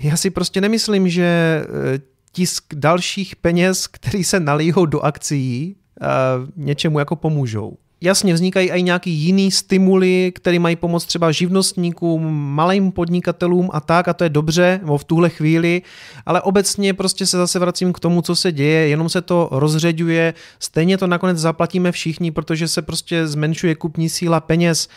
já 0.00 0.16
si 0.16 0.30
prostě 0.30 0.60
nemyslím, 0.60 1.08
že 1.08 1.24
eh, 1.24 1.98
tisk 2.32 2.74
dalších 2.74 3.36
peněz, 3.36 3.86
který 3.86 4.24
se 4.24 4.40
nalíhou 4.40 4.86
do 4.86 5.00
akcí, 5.00 5.76
uh, 6.00 6.64
něčemu 6.64 6.98
jako 6.98 7.16
pomůžou. 7.16 7.76
Jasně, 8.00 8.34
vznikají 8.34 8.70
i 8.70 8.82
nějaký 8.82 9.10
jiný 9.10 9.50
stimuly, 9.50 10.32
které 10.34 10.58
mají 10.58 10.76
pomoct 10.76 11.04
třeba 11.04 11.32
živnostníkům, 11.32 12.34
malým 12.54 12.92
podnikatelům 12.92 13.70
a 13.72 13.80
tak, 13.80 14.08
a 14.08 14.14
to 14.14 14.24
je 14.24 14.30
dobře, 14.30 14.80
v 14.96 15.04
tuhle 15.04 15.28
chvíli, 15.30 15.82
ale 16.26 16.42
obecně 16.42 16.94
prostě 16.94 17.26
se 17.26 17.36
zase 17.36 17.58
vracím 17.58 17.92
k 17.92 18.00
tomu, 18.00 18.22
co 18.22 18.36
se 18.36 18.52
děje, 18.52 18.88
jenom 18.88 19.08
se 19.08 19.22
to 19.22 19.48
rozředuje, 19.52 20.34
stejně 20.58 20.98
to 20.98 21.06
nakonec 21.06 21.38
zaplatíme 21.38 21.92
všichni, 21.92 22.30
protože 22.30 22.68
se 22.68 22.82
prostě 22.82 23.26
zmenšuje 23.26 23.74
kupní 23.74 24.08
síla 24.08 24.40
peněz. 24.40 24.88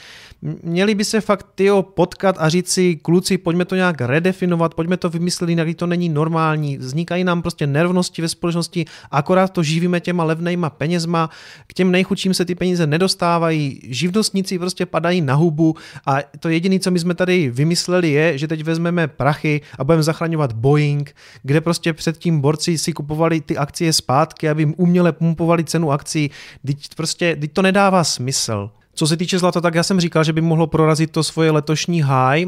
Měli 0.41 0.95
by 0.95 1.05
se 1.05 1.21
fakt 1.21 1.47
tyjo 1.55 1.81
potkat 1.81 2.35
a 2.39 2.49
říct 2.49 2.69
si, 2.69 2.95
kluci, 2.95 3.37
pojďme 3.37 3.65
to 3.65 3.75
nějak 3.75 4.01
redefinovat, 4.01 4.73
pojďme 4.73 4.97
to 4.97 5.09
vymyslet 5.09 5.49
jinak, 5.49 5.67
to 5.75 5.87
není 5.87 6.09
normální. 6.09 6.77
Vznikají 6.77 7.23
nám 7.23 7.41
prostě 7.41 7.67
nervnosti 7.67 8.21
ve 8.21 8.27
společnosti, 8.27 8.85
akorát 9.11 9.47
to 9.47 9.63
živíme 9.63 9.99
těma 9.99 10.23
levnejma 10.23 10.69
penězma, 10.69 11.29
k 11.67 11.73
těm 11.73 11.91
nejchudším 11.91 12.33
se 12.33 12.45
ty 12.45 12.55
peníze 12.55 12.87
nedostávají, 12.87 13.79
živnostníci 13.83 14.59
prostě 14.59 14.85
padají 14.85 15.21
na 15.21 15.33
hubu 15.33 15.75
a 16.05 16.17
to 16.39 16.49
jediné, 16.49 16.79
co 16.79 16.91
my 16.91 16.99
jsme 16.99 17.15
tady 17.15 17.49
vymysleli, 17.49 18.11
je, 18.11 18.37
že 18.37 18.47
teď 18.47 18.63
vezmeme 18.63 19.07
prachy 19.07 19.61
a 19.79 19.83
budeme 19.83 20.03
zachraňovat 20.03 20.53
Boeing, 20.53 21.15
kde 21.43 21.61
prostě 21.61 21.93
předtím 21.93 22.41
borci 22.41 22.77
si 22.77 22.93
kupovali 22.93 23.41
ty 23.41 23.57
akcie 23.57 23.93
zpátky, 23.93 24.49
aby 24.49 24.61
jim 24.61 24.73
uměle 24.77 25.11
pumpovali 25.11 25.63
cenu 25.63 25.91
akcí. 25.91 26.31
Teď 26.65 26.95
prostě 26.95 27.35
teď 27.35 27.53
to 27.53 27.61
nedává 27.61 28.03
smysl. 28.03 28.69
Co 28.93 29.07
se 29.07 29.17
týče 29.17 29.39
zlata, 29.39 29.61
tak 29.61 29.75
já 29.75 29.83
jsem 29.83 29.99
říkal, 29.99 30.23
že 30.23 30.33
by 30.33 30.41
mohlo 30.41 30.67
prorazit 30.67 31.11
to 31.11 31.23
svoje 31.23 31.51
letošní 31.51 32.03
high. 32.03 32.45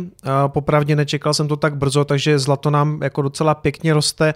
Popravdě 0.47 0.95
nečekal 0.95 1.33
jsem 1.33 1.47
to 1.47 1.55
tak 1.55 1.77
brzo, 1.77 2.05
takže 2.05 2.39
zlato 2.39 2.69
nám 2.69 2.99
jako 3.03 3.21
docela 3.21 3.55
pěkně 3.55 3.93
roste. 3.93 4.33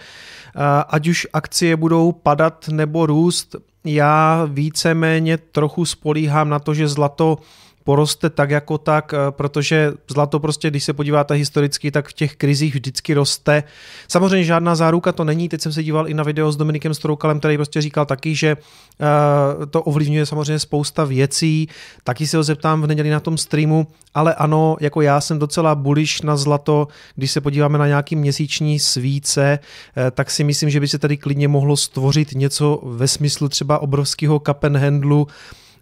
Ať 0.88 1.08
už 1.08 1.28
akcie 1.34 1.76
budou 1.76 2.12
padat 2.12 2.68
nebo 2.68 3.06
růst, 3.06 3.56
já 3.86 4.46
víceméně 4.52 5.38
trochu 5.38 5.86
spolíhám 5.86 6.50
na 6.50 6.60
to, 6.60 6.74
že 6.74 6.88
zlato 6.88 7.38
poroste 7.86 8.30
tak 8.30 8.50
jako 8.50 8.78
tak, 8.78 9.14
eh, 9.14 9.32
protože 9.32 9.94
zlato 10.08 10.40
prostě, 10.40 10.70
když 10.70 10.84
se 10.84 10.94
podíváte 10.94 11.34
historicky, 11.34 11.92
tak 11.92 12.08
v 12.08 12.14
těch 12.14 12.36
krizích 12.36 12.74
vždycky 12.74 13.14
roste. 13.14 13.64
Samozřejmě 14.08 14.44
žádná 14.44 14.76
záruka 14.76 15.12
to 15.12 15.24
není, 15.24 15.50
teď 15.50 15.62
jsem 15.62 15.74
se 15.74 15.84
díval 15.84 16.10
i 16.10 16.14
na 16.14 16.24
video 16.24 16.52
s 16.52 16.58
Dominikem 16.58 16.94
Stroukalem, 16.94 17.40
který 17.40 17.58
prostě 17.58 17.82
říkal 17.82 18.06
taky, 18.06 18.36
že 18.36 18.58
eh, 18.58 19.66
to 19.66 19.84
ovlivňuje 19.84 20.26
samozřejmě 20.26 20.60
spousta 20.60 21.04
věcí, 21.06 21.70
taky 22.04 22.28
se 22.28 22.38
ho 22.38 22.44
zeptám 22.44 22.82
v 22.82 22.88
neděli 22.88 23.10
na 23.10 23.20
tom 23.20 23.38
streamu, 23.38 23.88
ale 24.14 24.34
ano, 24.34 24.78
jako 24.80 25.02
já 25.02 25.22
jsem 25.22 25.40
docela 25.40 25.76
bullish 25.76 26.22
na 26.24 26.38
zlato, 26.38 26.88
když 27.16 27.32
se 27.32 27.42
podíváme 27.42 27.78
na 27.78 27.88
nějaký 27.88 28.16
měsíční 28.16 28.80
svíce, 28.80 29.60
eh, 29.98 30.12
tak 30.12 30.32
si 30.32 30.44
myslím, 30.44 30.70
že 30.70 30.80
by 30.80 30.88
se 30.88 31.00
tady 31.00 31.18
klidně 31.18 31.48
mohlo 31.48 31.78
stvořit 31.78 32.32
něco 32.34 32.82
ve 32.84 33.08
smyslu 33.08 33.50
třeba 33.50 33.80
obrovského 33.80 34.40
kapen 34.40 34.78
handlu, 34.78 35.28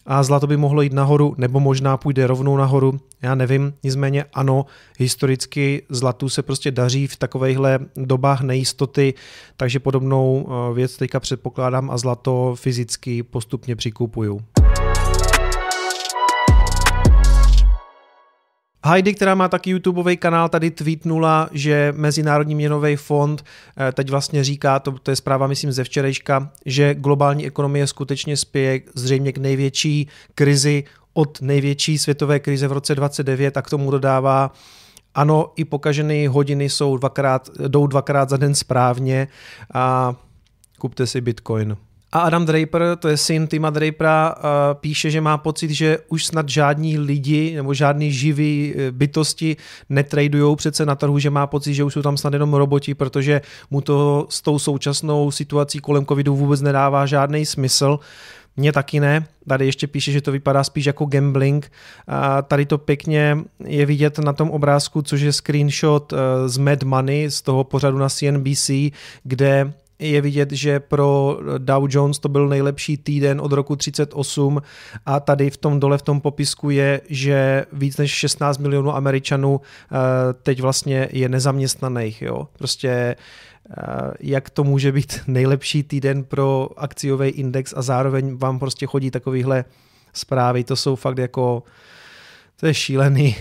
a 0.06 0.24
zlato 0.24 0.48
by 0.48 0.58
mohlo 0.58 0.82
jít 0.82 0.94
nahoru, 0.94 1.36
nebo 1.38 1.60
možná 1.60 1.98
půjde 1.98 2.28
rovnou 2.28 2.58
nahoru, 2.58 3.00
já 3.22 3.36
nevím, 3.36 3.74
nicméně 3.84 4.26
ano, 4.34 4.66
historicky 5.00 5.84
zlatu 5.90 6.30
se 6.30 6.44
prostě 6.44 6.72
daří 6.72 7.08
v 7.08 7.16
takovejhle 7.16 7.80
dobách 7.96 8.42
nejistoty, 8.42 9.14
takže 9.58 9.80
podobnou 9.80 10.48
eh, 10.48 10.74
věc 10.74 10.98
teďka 10.98 11.20
předpokládám 11.20 11.92
a 11.92 11.98
zlato 11.98 12.56
fyzicky 12.58 13.24
postupně 13.24 13.76
přikupuju. 13.76 14.42
Heidi, 18.86 19.14
která 19.14 19.36
má 19.36 19.48
taky 19.50 19.70
YouTubeový 19.70 20.18
kanál, 20.18 20.50
tady 20.50 20.72
tweetnula, 20.72 21.50
že 21.52 21.94
Mezinárodní 21.98 22.56
měnový 22.56 22.96
fond 22.96 23.46
eh, 23.78 23.92
teď 23.92 24.10
vlastně 24.10 24.44
říká, 24.44 24.80
to, 24.80 24.92
to 24.92 25.12
je 25.12 25.16
zpráva 25.16 25.48
myslím 25.48 25.72
ze 25.72 25.84
včerejška, 25.84 26.52
že 26.66 26.96
globální 26.96 27.46
ekonomie 27.46 27.88
skutečně 27.88 28.38
spěje 28.38 28.82
zřejmě 28.96 29.32
k 29.32 29.38
největší 29.38 30.08
krizi 30.36 30.84
od 31.14 31.42
největší 31.42 31.98
světové 31.98 32.40
krize 32.40 32.68
v 32.68 32.72
roce 32.72 32.96
29 32.96 33.58
a 33.58 33.62
k 33.62 33.70
tomu 33.70 33.92
dodává, 33.92 34.52
ano, 35.16 35.52
i 35.56 35.66
pokažené 35.66 36.30
hodiny 36.30 36.70
jsou 36.70 36.98
dvakrát, 36.98 37.50
jdou 37.68 37.88
dvakrát 37.88 38.30
za 38.30 38.38
den 38.38 38.56
správně 38.56 39.28
a 39.74 40.16
kupte 40.80 41.08
si 41.08 41.22
Bitcoin. 41.22 41.78
A 42.14 42.20
Adam 42.20 42.46
Draper, 42.46 42.82
to 43.00 43.08
je 43.08 43.18
syn 43.18 43.48
Tima 43.48 43.70
Drapera, 43.70 44.36
eh, 44.38 44.42
píše, 44.74 45.12
že 45.12 45.22
má 45.22 45.38
pocit, 45.38 45.72
že 45.72 45.98
už 46.08 46.26
snad 46.26 46.50
žádní 46.50 46.98
lidi 46.98 47.56
nebo 47.56 47.74
žádný 47.74 48.12
živý 48.12 48.74
eh, 48.76 48.92
bytosti 48.92 49.58
netradují 49.90 50.56
přece 50.56 50.86
na 50.86 50.96
trhu, 50.96 51.20
že 51.20 51.30
má 51.30 51.48
pocit, 51.48 51.74
že 51.74 51.84
už 51.84 51.94
jsou 51.94 52.02
tam 52.02 52.18
snad 52.18 52.34
jenom 52.34 52.54
roboti, 52.54 52.94
protože 52.94 53.42
mu 53.72 53.82
to 53.82 54.28
s 54.30 54.42
tou 54.42 54.60
současnou 54.60 55.32
situací 55.32 55.80
kolem 55.80 56.06
covidu 56.06 56.36
vůbec 56.36 56.62
nedává 56.62 57.06
žádný 57.06 57.46
smysl. 57.46 58.00
Mně 58.58 58.72
taky 58.72 59.00
ne. 59.00 59.26
Tady 59.48 59.66
ještě 59.66 59.88
píše, 59.88 60.12
že 60.12 60.22
to 60.22 60.32
vypadá 60.32 60.64
spíš 60.64 60.86
jako 60.86 61.06
gambling. 61.06 61.72
A 62.08 62.42
tady 62.42 62.66
to 62.66 62.78
pěkně 62.78 63.38
je 63.66 63.86
vidět 63.86 64.20
na 64.20 64.34
tom 64.34 64.52
obrázku, 64.52 65.02
což 65.02 65.22
je 65.22 65.34
screenshot 65.34 66.14
eh, 66.14 66.50
z 66.50 66.58
Mad 66.58 66.84
Money, 66.84 67.32
z 67.32 67.42
toho 67.42 67.64
pořadu 67.64 67.98
na 67.98 68.10
CNBC, 68.10 68.72
kde 69.24 69.74
je 70.00 70.22
vidět, 70.22 70.52
že 70.52 70.80
pro 70.80 71.40
Dow 71.58 71.88
Jones 71.90 72.20
to 72.20 72.30
byl 72.30 72.48
nejlepší 72.48 72.98
týden 72.98 73.42
od 73.42 73.52
roku 73.52 73.76
38 73.76 74.62
a 75.06 75.20
tady 75.20 75.50
v 75.50 75.58
tom 75.58 75.80
dole 75.80 75.98
v 75.98 76.02
tom 76.02 76.22
popisku 76.22 76.70
je, 76.70 77.02
že 77.10 77.66
víc 77.74 77.98
než 77.98 78.12
16 78.12 78.58
milionů 78.58 78.96
Američanů 78.96 79.62
eh, 79.62 79.98
teď 80.44 80.62
vlastně 80.62 81.10
je 81.12 81.30
nezaměstnaných. 81.30 82.22
Jo? 82.22 82.48
Prostě 82.58 82.90
eh, 82.90 83.16
jak 84.20 84.50
to 84.50 84.64
může 84.64 84.92
být 84.92 85.20
nejlepší 85.28 85.84
týden 85.84 86.24
pro 86.24 86.70
akciový 86.78 87.30
index 87.30 87.74
a 87.78 87.82
zároveň 87.82 88.38
vám 88.38 88.60
prostě 88.60 88.86
chodí 88.86 89.12
takovýhle 89.12 89.66
zprávy, 90.14 90.64
to 90.64 90.76
jsou 90.76 90.96
fakt 90.96 91.18
jako, 91.18 91.64
to 92.60 92.66
je 92.66 92.74
šílený. 92.74 93.36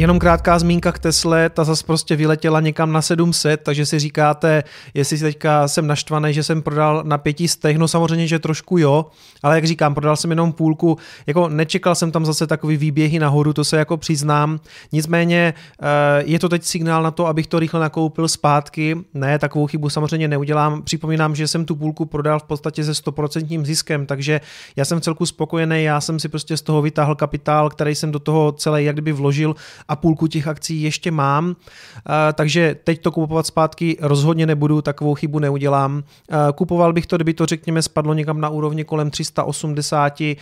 Jenom 0.00 0.18
krátká 0.18 0.58
zmínka 0.58 0.92
k 0.92 0.98
Tesle, 0.98 1.50
ta 1.50 1.64
zase 1.64 1.84
prostě 1.86 2.16
vyletěla 2.16 2.60
někam 2.60 2.92
na 2.92 3.02
700, 3.02 3.60
takže 3.62 3.86
si 3.86 3.98
říkáte, 3.98 4.64
jestli 4.94 5.18
teďka 5.18 5.68
jsem 5.68 5.86
naštvaný, 5.86 6.34
že 6.34 6.42
jsem 6.42 6.62
prodal 6.62 7.02
na 7.04 7.18
pěti 7.18 7.48
stech, 7.48 7.78
no 7.78 7.88
samozřejmě, 7.88 8.26
že 8.26 8.38
trošku 8.38 8.78
jo, 8.78 9.06
ale 9.42 9.54
jak 9.54 9.64
říkám, 9.64 9.94
prodal 9.94 10.16
jsem 10.16 10.30
jenom 10.30 10.52
půlku, 10.52 10.98
jako 11.26 11.48
nečekal 11.48 11.94
jsem 11.94 12.12
tam 12.12 12.26
zase 12.26 12.46
takový 12.46 12.76
výběhy 12.76 13.18
nahoru, 13.18 13.52
to 13.52 13.64
se 13.64 13.76
jako 13.76 13.96
přiznám, 13.96 14.60
nicméně 14.92 15.54
eh, 15.82 15.86
je 16.26 16.38
to 16.38 16.48
teď 16.48 16.64
signál 16.64 17.02
na 17.02 17.10
to, 17.10 17.26
abych 17.26 17.46
to 17.46 17.58
rychle 17.58 17.80
nakoupil 17.80 18.28
zpátky, 18.28 18.96
ne, 19.14 19.38
takovou 19.38 19.66
chybu 19.66 19.90
samozřejmě 19.90 20.28
neudělám, 20.28 20.82
připomínám, 20.82 21.34
že 21.34 21.48
jsem 21.48 21.64
tu 21.64 21.76
půlku 21.76 22.04
prodal 22.04 22.38
v 22.38 22.44
podstatě 22.44 22.84
se 22.84 22.92
100% 22.92 23.64
ziskem, 23.64 24.06
takže 24.06 24.40
já 24.76 24.84
jsem 24.84 25.00
celku 25.00 25.26
spokojený, 25.26 25.84
já 25.84 26.00
jsem 26.00 26.20
si 26.20 26.28
prostě 26.28 26.56
z 26.56 26.62
toho 26.62 26.82
vytáhl 26.82 27.14
kapitál, 27.14 27.70
který 27.70 27.94
jsem 27.94 28.12
do 28.12 28.18
toho 28.18 28.52
celé 28.52 28.82
jak 28.82 28.94
kdyby 28.94 29.12
vložil 29.12 29.54
a 29.90 29.96
půlku 29.96 30.26
těch 30.26 30.48
akcí 30.48 30.82
ještě 30.82 31.10
mám, 31.10 31.56
takže 32.34 32.76
teď 32.84 33.02
to 33.02 33.12
kupovat 33.12 33.46
zpátky 33.46 33.96
rozhodně 34.00 34.46
nebudu, 34.46 34.82
takovou 34.82 35.14
chybu 35.14 35.38
neudělám. 35.38 36.02
Kupoval 36.54 36.92
bych 36.92 37.06
to, 37.06 37.16
kdyby 37.16 37.34
to 37.34 37.46
řekněme 37.46 37.82
spadlo 37.82 38.14
někam 38.14 38.40
na 38.40 38.48
úrovni 38.48 38.84
kolem 38.84 39.10
380, 39.10 40.20
e, 40.20 40.36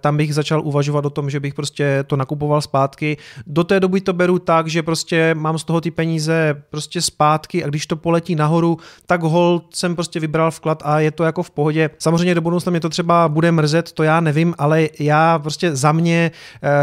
tam 0.00 0.16
bych 0.16 0.34
začal 0.34 0.60
uvažovat 0.64 1.06
o 1.06 1.10
tom, 1.10 1.30
že 1.30 1.40
bych 1.40 1.54
prostě 1.54 2.04
to 2.06 2.16
nakupoval 2.16 2.60
zpátky. 2.60 3.16
Do 3.46 3.64
té 3.64 3.80
doby 3.80 4.00
to 4.00 4.12
beru 4.12 4.38
tak, 4.38 4.68
že 4.68 4.82
prostě 4.82 5.34
mám 5.34 5.58
z 5.58 5.64
toho 5.64 5.80
ty 5.80 5.90
peníze 5.90 6.62
prostě 6.70 7.02
zpátky 7.02 7.64
a 7.64 7.68
když 7.68 7.86
to 7.86 7.96
poletí 7.96 8.34
nahoru, 8.34 8.78
tak 9.06 9.22
hol 9.22 9.62
jsem 9.70 9.94
prostě 9.94 10.20
vybral 10.20 10.50
vklad 10.50 10.82
a 10.84 11.00
je 11.00 11.10
to 11.10 11.24
jako 11.24 11.42
v 11.42 11.50
pohodě. 11.50 11.90
Samozřejmě 11.98 12.34
do 12.34 12.40
budoucna 12.40 12.70
mě 12.70 12.80
to 12.80 12.88
třeba 12.88 13.28
bude 13.28 13.52
mrzet, 13.52 13.92
to 13.92 14.02
já 14.02 14.20
nevím, 14.20 14.54
ale 14.58 14.88
já 14.98 15.38
prostě 15.38 15.76
za 15.76 15.92
mě 15.92 16.30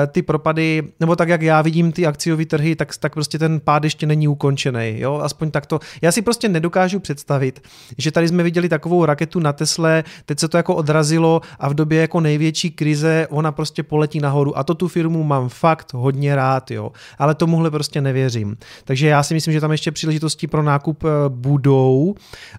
ty 0.07 0.21
propady, 0.21 0.83
nebo 0.99 1.15
tak 1.15 1.29
jak 1.29 1.41
já 1.41 1.61
vidím 1.61 1.91
ty 1.91 2.04
akciové 2.05 2.45
trhy, 2.45 2.75
tak, 2.75 2.97
tak 2.97 3.13
prostě 3.13 3.39
ten 3.39 3.59
pád 3.59 3.83
ještě 3.83 4.05
není 4.05 4.27
ukončený. 4.27 4.95
Jo? 4.99 5.19
Aspoň 5.23 5.51
takto. 5.51 5.79
Já 6.01 6.11
si 6.11 6.21
prostě 6.21 6.49
nedokážu 6.49 6.99
představit, 6.99 7.63
že 7.97 8.11
tady 8.11 8.27
jsme 8.27 8.43
viděli 8.43 8.69
takovou 8.69 9.05
raketu 9.05 9.39
na 9.39 9.53
Tesle, 9.53 10.03
teď 10.25 10.39
se 10.39 10.47
to 10.47 10.57
jako 10.57 10.75
odrazilo 10.75 11.41
a 11.59 11.69
v 11.69 11.73
době 11.73 12.01
jako 12.01 12.19
největší 12.19 12.71
krize 12.71 13.27
ona 13.29 13.51
prostě 13.51 13.83
poletí 13.83 14.19
nahoru. 14.19 14.57
A 14.57 14.63
to 14.63 14.75
tu 14.75 14.87
firmu 14.87 15.23
mám 15.23 15.49
fakt 15.49 15.93
hodně 15.93 16.35
rád, 16.35 16.71
jo. 16.71 16.91
Ale 17.19 17.35
tomuhle 17.35 17.71
prostě 17.71 18.01
nevěřím. 18.01 18.57
Takže 18.83 19.07
já 19.07 19.23
si 19.23 19.33
myslím, 19.33 19.53
že 19.53 19.61
tam 19.61 19.71
ještě 19.71 19.91
příležitosti 19.91 20.47
pro 20.47 20.63
nákup 20.63 21.03
eh, 21.03 21.09
budou 21.29 22.15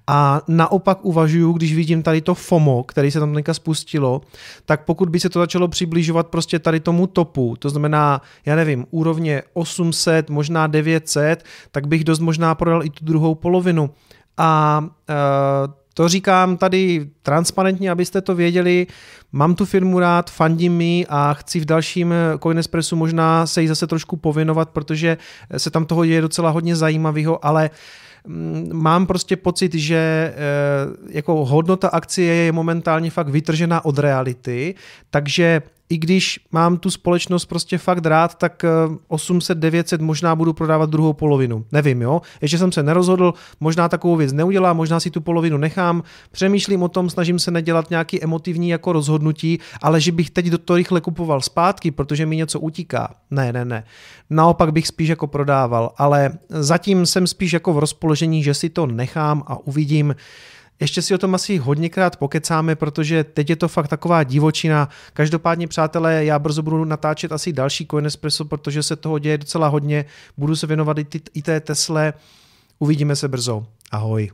a 0.07 0.41
naopak 0.49 1.05
uvažuju, 1.05 1.53
když 1.53 1.75
vidím 1.75 2.03
tady 2.03 2.21
to 2.21 2.35
FOMO, 2.35 2.83
který 2.83 3.11
se 3.11 3.21
tam 3.21 3.35
teďka 3.35 3.55
spustilo, 3.55 4.21
tak 4.65 4.85
pokud 4.85 5.09
by 5.09 5.21
se 5.21 5.29
to 5.29 5.39
začalo 5.39 5.69
přibližovat 5.69 6.27
prostě 6.27 6.59
tady 6.59 6.81
tomu 6.81 7.07
topu, 7.07 7.57
to 7.59 7.71
znamená, 7.71 8.23
já 8.47 8.57
nevím, 8.57 8.87
úrovně 8.91 9.26
800, 9.53 10.31
možná 10.31 10.67
900, 10.67 11.45
tak 11.71 11.87
bych 11.87 12.05
dost 12.05 12.19
možná 12.19 12.55
prodal 12.55 12.85
i 12.85 12.91
tu 12.91 13.05
druhou 13.05 13.35
polovinu. 13.35 13.91
A 14.37 14.85
e, 15.09 15.15
to 15.95 16.09
říkám 16.09 16.57
tady 16.57 17.09
transparentně, 17.23 17.91
abyste 17.91 18.21
to 18.21 18.35
věděli. 18.35 18.87
Mám 19.33 19.55
tu 19.55 19.65
firmu 19.65 19.99
rád, 19.99 20.31
fandím 20.31 20.77
mi 20.77 21.07
a 21.09 21.35
chci 21.35 21.61
v 21.61 21.65
dalším 21.65 22.15
Coinespressu 22.43 22.97
možná 22.97 23.47
se 23.47 23.63
jí 23.63 23.69
zase 23.69 23.87
trošku 23.87 24.17
pověnovat, 24.17 24.71
protože 24.71 25.17
se 25.57 25.71
tam 25.71 25.85
toho 25.85 26.05
je 26.05 26.21
docela 26.21 26.51
hodně 26.51 26.77
zajímavého, 26.77 27.45
ale 27.45 27.71
mm, 28.27 28.71
mám 28.73 29.07
prostě 29.07 29.37
pocit, 29.37 29.75
že 29.75 29.97
eh, 29.97 30.37
jako 31.09 31.45
hodnota 31.45 31.89
akcie 31.89 32.35
je 32.35 32.53
momentálně 32.53 33.11
fakt 33.11 33.29
vytržená 33.29 33.85
od 33.85 33.99
reality, 33.99 34.75
takže 35.11 35.63
i 35.89 35.99
když 35.99 36.41
mám 36.53 36.77
tu 36.77 36.91
společnost 36.91 37.45
prostě 37.45 37.79
fakt 37.79 38.07
rád, 38.07 38.35
tak 38.35 38.65
800, 39.09 39.59
900 39.59 40.01
možná 40.01 40.37
budu 40.37 40.53
prodávat 40.53 40.91
druhou 40.91 41.13
polovinu. 41.13 41.65
Nevím, 41.73 42.03
jo. 42.03 42.23
Ještě 42.41 42.59
jsem 42.59 42.73
se 42.73 42.83
nerozhodl, 42.83 43.35
možná 43.61 43.89
takovou 43.89 44.17
věc 44.17 44.33
neudělám, 44.33 44.77
možná 44.77 45.01
si 45.01 45.11
tu 45.11 45.21
polovinu 45.21 45.57
nechám. 45.57 46.03
Přemýšlím 46.31 46.83
o 46.83 46.89
tom, 46.89 47.11
snažím 47.11 47.39
se 47.39 47.51
nedělat 47.51 47.91
nějaký 47.91 48.25
emotivní 48.25 48.69
jako 48.69 48.93
rozhodnutí, 48.93 49.59
ale 49.83 50.01
že 50.01 50.13
bych 50.13 50.31
teď 50.31 50.47
do 50.47 50.59
toho 50.59 50.77
rychle 50.77 51.01
kupoval 51.01 51.41
zpátky, 51.41 51.91
protože 51.91 52.27
mi 52.27 52.37
něco 52.37 52.61
utíká. 52.61 53.15
Ne, 53.31 53.53
ne, 53.53 53.65
ne. 53.65 53.85
Naopak 54.31 54.73
bych 54.73 54.87
spíš 54.87 55.09
jako 55.09 55.27
prodával, 55.27 55.93
ale 55.97 56.39
zatím 56.49 57.07
jsem 57.07 57.27
spíš 57.27 57.53
jako 57.53 57.73
v 57.73 57.79
rozpoložení, 57.79 58.43
že 58.43 58.55
si 58.55 58.69
to 58.69 58.87
nechám 58.87 59.43
a 59.47 59.67
uvidím, 59.67 60.15
ještě 60.81 61.03
si 61.03 61.15
o 61.15 61.19
tom 61.19 61.35
asi 61.35 61.59
hodněkrát 61.59 62.17
pokecáme, 62.17 62.75
protože 62.75 63.25
teď 63.25 63.51
je 63.51 63.57
to 63.57 63.69
fakt 63.69 63.89
taková 63.89 64.23
divočina. 64.23 64.89
Každopádně, 65.13 65.69
přátelé, 65.69 66.25
já 66.25 66.39
brzo 66.39 66.63
budu 66.63 66.85
natáčet 66.85 67.33
asi 67.33 67.53
další 67.53 67.87
Coin 67.87 68.07
Espresso, 68.07 68.45
protože 68.45 68.83
se 68.83 68.97
toho 68.97 69.19
děje 69.19 69.39
docela 69.39 69.69
hodně. 69.69 70.05
Budu 70.37 70.57
se 70.57 70.67
věnovat 70.67 70.97
i, 71.35 71.43
té 71.43 71.61
Tesle. 71.61 72.13
Uvidíme 72.79 73.17
se 73.17 73.29
brzo. 73.29 73.67
Ahoj. 73.91 74.31